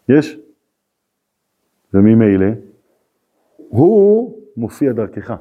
יש? 0.08 0.38
וממילא, 1.94 2.46
הוא 3.56 4.34
מופיע 4.56 4.92
דרכך. 4.92 5.34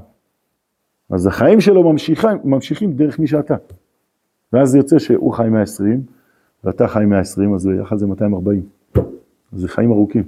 אז 1.09 1.27
החיים 1.27 1.61
שלו 1.61 1.91
ממשיכים, 1.91 2.29
ממשיכים 2.43 2.93
דרך 2.93 3.19
מי 3.19 3.27
שאתה. 3.27 3.55
ואז 4.53 4.69
זה 4.69 4.77
יוצא 4.77 4.99
שהוא 4.99 5.33
חי 5.33 5.49
120, 5.49 6.01
ואתה 6.63 6.87
חי 6.87 7.05
120, 7.05 7.53
אז 7.53 7.69
יחד 7.81 7.97
זה 7.97 8.07
240. 8.07 8.63
אז 9.53 9.59
זה 9.59 9.67
חיים 9.67 9.91
ארוכים. 9.91 10.23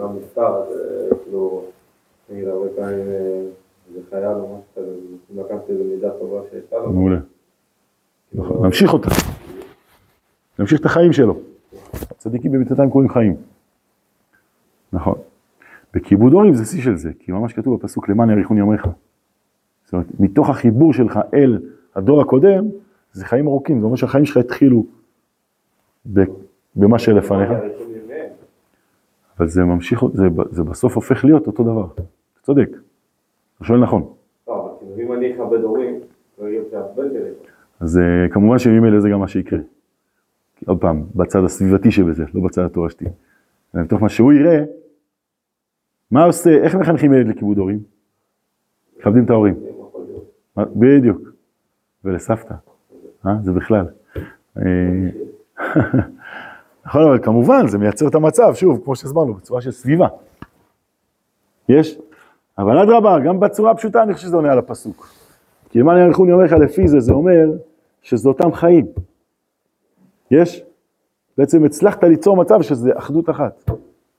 אדם 0.00 0.16
נפטר, 0.16 0.42
אה, 0.42 1.16
כאילו, 1.24 1.64
נגיד 2.30 2.48
הרבה 2.48 2.66
פעמים 2.76 3.08
אה, 3.08 3.42
זה 3.94 4.00
חייל 4.10 4.24
או 4.24 4.58
משהו 4.58 4.62
כזה, 4.74 4.90
רוצים 5.12 5.44
לקחת 5.44 5.70
איזה 5.70 5.84
מידה 5.84 6.10
טובה 6.10 6.40
שהייתה 6.50 6.76
לו. 6.76 6.92
מעולה. 6.92 7.18
נמשיך 8.34 8.92
אותה. 8.92 9.08
נמשיך 10.58 10.80
את 10.80 10.84
החיים 10.84 11.12
שלו. 11.12 11.40
הצדיקים 12.10 12.52
במיטתם 12.52 12.90
קוראים 12.90 13.10
חיים. 13.10 13.36
נכון. 14.92 15.14
בכיבוד 15.94 16.32
הורים 16.32 16.54
זה 16.54 16.64
שיא 16.64 16.82
של 16.82 16.96
זה, 16.96 17.10
כי 17.18 17.32
ממש 17.32 17.52
כתוב 17.52 17.78
בפסוק 17.78 18.08
למען 18.08 18.30
יאריכון 18.30 18.58
ימיך. 18.58 18.86
זאת 19.84 19.92
אומרת, 19.92 20.06
מתוך 20.20 20.50
החיבור 20.50 20.92
שלך 20.92 21.20
אל 21.34 21.58
הדור 21.96 22.20
הקודם, 22.20 22.64
זה 23.12 23.24
חיים 23.24 23.46
ארוכים, 23.46 23.80
זה 23.80 23.86
אומר 23.86 23.96
שהחיים 23.96 24.24
שלך 24.24 24.36
התחילו 24.36 24.86
במה 26.76 26.98
שלפניך. 26.98 27.50
אבל 29.38 29.48
זה 29.48 29.64
ממשיך, 29.64 30.04
זה, 30.12 30.28
זה 30.50 30.62
בסוף 30.62 30.94
הופך 30.94 31.24
להיות 31.24 31.46
אותו 31.46 31.62
דבר. 31.62 31.86
אתה 31.94 32.02
צודק. 32.42 32.68
אתה 33.56 33.64
שואל 33.64 33.80
נכון. 33.80 34.12
לא, 34.48 34.78
כאילו, 34.78 35.06
אם 35.06 35.12
אני 35.12 35.34
אכבד 35.34 35.62
הורים, 35.62 35.94
לא 36.38 36.48
יהיה. 36.48 36.62
אז 37.80 37.98
אה, 37.98 38.28
כמובן 38.28 38.58
שממילא 38.58 39.00
זה 39.00 39.08
גם 39.08 39.20
מה 39.20 39.28
שיקרה. 39.28 39.58
עוד 40.66 40.80
פעם, 40.80 41.04
בצד 41.14 41.44
הסביבתי 41.44 41.90
שבזה, 41.90 42.24
לא 42.34 42.40
בצד 42.40 42.62
התורשתי. 42.62 43.04
ומתוך 43.74 44.02
מה 44.02 44.08
שהוא 44.08 44.32
יראה, 44.32 44.64
מה 46.10 46.24
עושה, 46.24 46.50
איך 46.50 46.74
מחנכים 46.74 47.14
ילד 47.14 47.28
לכיבוד 47.28 47.58
הורים? 47.58 47.78
מכבדים 48.98 49.24
את 49.24 49.30
ההורים. 49.30 49.54
בדיוק. 50.56 51.20
ולסבתא. 52.04 52.54
אה? 53.26 53.32
זה 53.42 53.52
בכלל. 53.52 53.86
אה, 54.56 54.62
נכון, 56.86 57.02
אבל 57.02 57.18
כמובן, 57.22 57.66
זה 57.66 57.78
מייצר 57.78 58.08
את 58.08 58.14
המצב, 58.14 58.54
שוב, 58.54 58.80
כמו 58.84 58.96
שהסברנו, 58.96 59.34
בצורה 59.34 59.60
של 59.60 59.70
סביבה. 59.70 60.08
יש? 61.68 61.98
אבל 62.58 62.78
אדרבה, 62.78 63.18
גם 63.24 63.40
בצורה 63.40 63.70
הפשוטה 63.70 64.02
אני 64.02 64.14
חושב 64.14 64.26
שזה 64.26 64.36
עונה 64.36 64.52
על 64.52 64.58
הפסוק. 64.58 65.08
כי 65.70 65.78
למען 65.78 65.98
יאריכוני 65.98 66.32
אומר 66.32 66.44
לך 66.44 66.52
לפי 66.52 66.88
זה, 66.88 67.00
זה 67.00 67.12
אומר 67.12 67.50
שזה 68.02 68.28
אותם 68.28 68.52
חיים. 68.52 68.86
יש? 70.30 70.64
בעצם 71.38 71.64
הצלחת 71.64 72.04
ליצור 72.04 72.36
מצב 72.36 72.62
שזה 72.62 72.90
אחדות 72.94 73.30
אחת. 73.30 73.70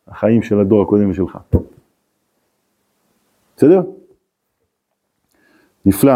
החיים 0.07 0.41
של 0.41 0.59
הדור 0.59 0.81
הקודם 0.81 1.09
ושלך. 1.09 1.37
בסדר? 3.61 3.81
נפלא. 5.85 6.13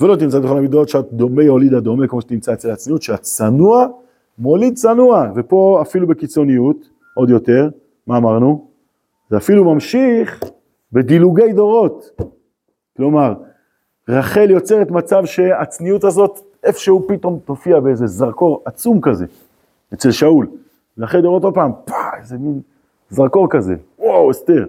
ולא 0.00 0.16
תמצא 0.16 0.38
בכל 0.38 0.58
המידות 0.58 0.88
שאת 0.88 1.12
דומה 1.12 1.42
הולידה 1.48 1.80
דומה, 1.80 2.08
כמו 2.08 2.20
שתמצא 2.20 2.52
אצל 2.52 2.70
הצניעות, 2.70 3.02
שהצנוע 3.02 3.86
מוליד 4.38 4.74
צנוע, 4.74 5.30
ופה 5.34 5.78
אפילו 5.82 6.06
בקיצוניות, 6.06 6.76
עוד 7.14 7.30
יותר, 7.30 7.68
מה 8.06 8.16
אמרנו? 8.16 8.68
זה 9.30 9.36
אפילו 9.36 9.64
ממשיך 9.74 10.40
בדילוגי 10.92 11.52
דורות. 11.52 12.20
כלומר, 12.96 13.34
רחל 14.08 14.50
יוצרת 14.50 14.90
מצב 14.90 15.24
שהצניעות 15.24 16.04
הזאת 16.04 16.40
איפשהו 16.64 17.08
פתאום 17.08 17.38
תופיע 17.44 17.80
באיזה 17.80 18.06
זרקור 18.06 18.62
עצום 18.64 19.00
כזה, 19.00 19.26
אצל 19.94 20.10
שאול. 20.10 20.46
ואחרי 20.98 21.22
דורות 21.22 21.44
עוד 21.44 21.54
פעם, 21.54 21.72
פאה, 21.84 22.18
איזה 22.18 22.38
מין 22.38 22.60
זרקור 23.10 23.46
כזה, 23.50 23.74
וואו, 23.98 24.30
אסתר. 24.30 24.66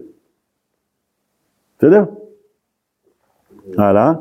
בסדר? 1.84 2.04
הלאה. 3.78 4.13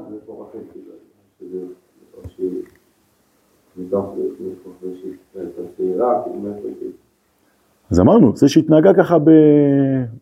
אז 7.90 8.00
אמרנו, 8.00 8.36
זה 8.36 8.48
שהתנהגה 8.48 8.94
ככה. 8.94 9.16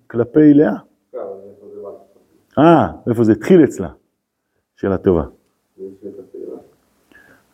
כלפי 0.07 0.55
לאה. 0.55 0.77
אה, 2.59 2.89
איפה 3.09 3.25
זה 3.25 3.33
התחיל 3.33 3.65
אצלה? 3.65 3.89
שאלה 4.77 4.99
טובה. 4.99 5.25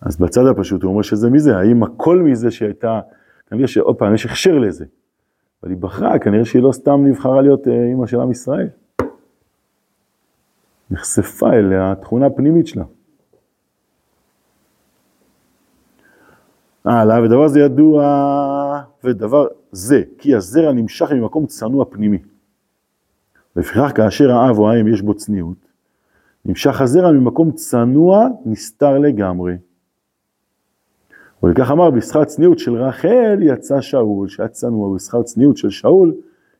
אז 0.01 0.21
בצד 0.21 0.47
הפשוט 0.51 0.83
הוא 0.83 0.91
אומר 0.91 1.03
שזה 1.03 1.31
מזה, 1.31 1.57
האם 1.57 1.83
הכל 1.83 2.19
מזה 2.19 2.51
שהייתה, 2.51 3.01
כנראה 3.47 3.69
שעוד 3.69 3.97
פעם, 3.99 4.15
יש 4.15 4.27
הכשר 4.27 4.59
לזה. 4.59 4.85
אבל 5.63 5.71
היא 5.71 5.79
בחרה, 5.79 6.19
כנראה 6.19 6.45
שהיא 6.45 6.63
לא 6.63 6.73
סתם 6.73 7.07
נבחרה 7.07 7.43
להיות 7.43 7.69
אה, 7.69 7.85
אימא 7.85 8.07
של 8.07 8.21
עם 8.21 8.31
ישראל. 8.31 8.69
נחשפה 10.91 11.53
אל 11.53 11.73
התכונה 11.73 12.27
הפנימית 12.27 12.67
שלה. 12.67 12.85
הלאה, 16.85 17.23
ודבר 17.23 17.49
זה 17.49 17.61
ידוע, 17.61 18.03
ודבר 19.05 19.47
זה, 19.73 20.03
כי 20.19 20.35
הזרע 20.35 20.73
נמשך 20.73 21.13
ממקום 21.13 21.47
צנוע 21.47 21.85
פנימי. 21.91 22.19
לפיכך 23.57 23.93
כאשר 23.95 24.31
האב 24.31 24.59
או 24.59 24.71
האם 24.71 24.89
יש 24.89 25.03
בו 25.03 25.15
צניעות, 25.15 25.57
נמשך 26.45 26.81
הזרע 26.81 27.13
ממקום 27.13 27.53
צנוע 27.53 28.29
נסתר 28.47 28.99
לגמרי. 28.99 29.57
וכך 31.45 31.71
אמר, 31.71 31.91
בשכר 31.91 32.25
צניעות 32.25 32.59
של 32.59 32.75
רחל 32.75 33.39
יצא 33.43 33.81
שאול, 33.81 34.29
שהיה 34.29 34.49
צנוע, 34.49 34.89
ובשכר 34.89 35.23
צניעות 35.23 35.57
של 35.57 35.71
שאול 35.71 36.15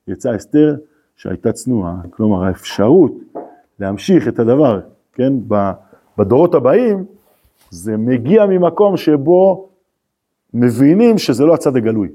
יצא 0.09 0.37
אסתר 0.37 0.77
שהייתה 1.17 1.53
צנועה. 1.53 1.97
כלומר, 2.11 2.45
האפשרות 2.45 3.13
להמשיך 3.81 4.29
את 4.29 4.39
הדבר, 4.39 4.81
כן, 5.13 5.33
בדורות 6.19 6.55
הבאים, 6.55 7.05
זה 7.71 7.97
מגיע 7.97 8.47
ממקום 8.47 8.97
שבו 8.97 9.69
מבינים 10.55 11.19
שזה 11.19 11.45
לא 11.45 11.55
הצד 11.55 11.77
הגלוי. 11.77 12.09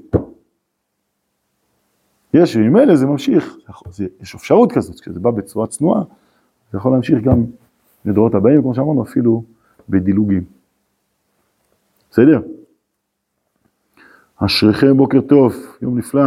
יש, 2.34 2.56
וממילא 2.56 2.96
זה 2.96 3.06
ממשיך, 3.06 3.56
יש 4.20 4.34
אפשרות 4.34 4.72
כזאת, 4.72 5.00
כשזה 5.00 5.20
בא 5.20 5.30
בצורה 5.30 5.66
צנועה, 5.66 6.02
זה 6.72 6.78
יכול 6.78 6.92
להמשיך 6.92 7.22
גם 7.22 7.44
לדורות 8.04 8.34
הבאים, 8.34 8.62
כמו 8.62 8.74
שאמרנו, 8.74 9.02
אפילו 9.02 9.44
בדילוגים. 9.88 10.44
בסדר? 12.10 12.40
אשריכם 14.36 14.96
בוקר 14.96 15.20
טוב, 15.20 15.54
יום 15.82 15.98
נפלא. 15.98 16.22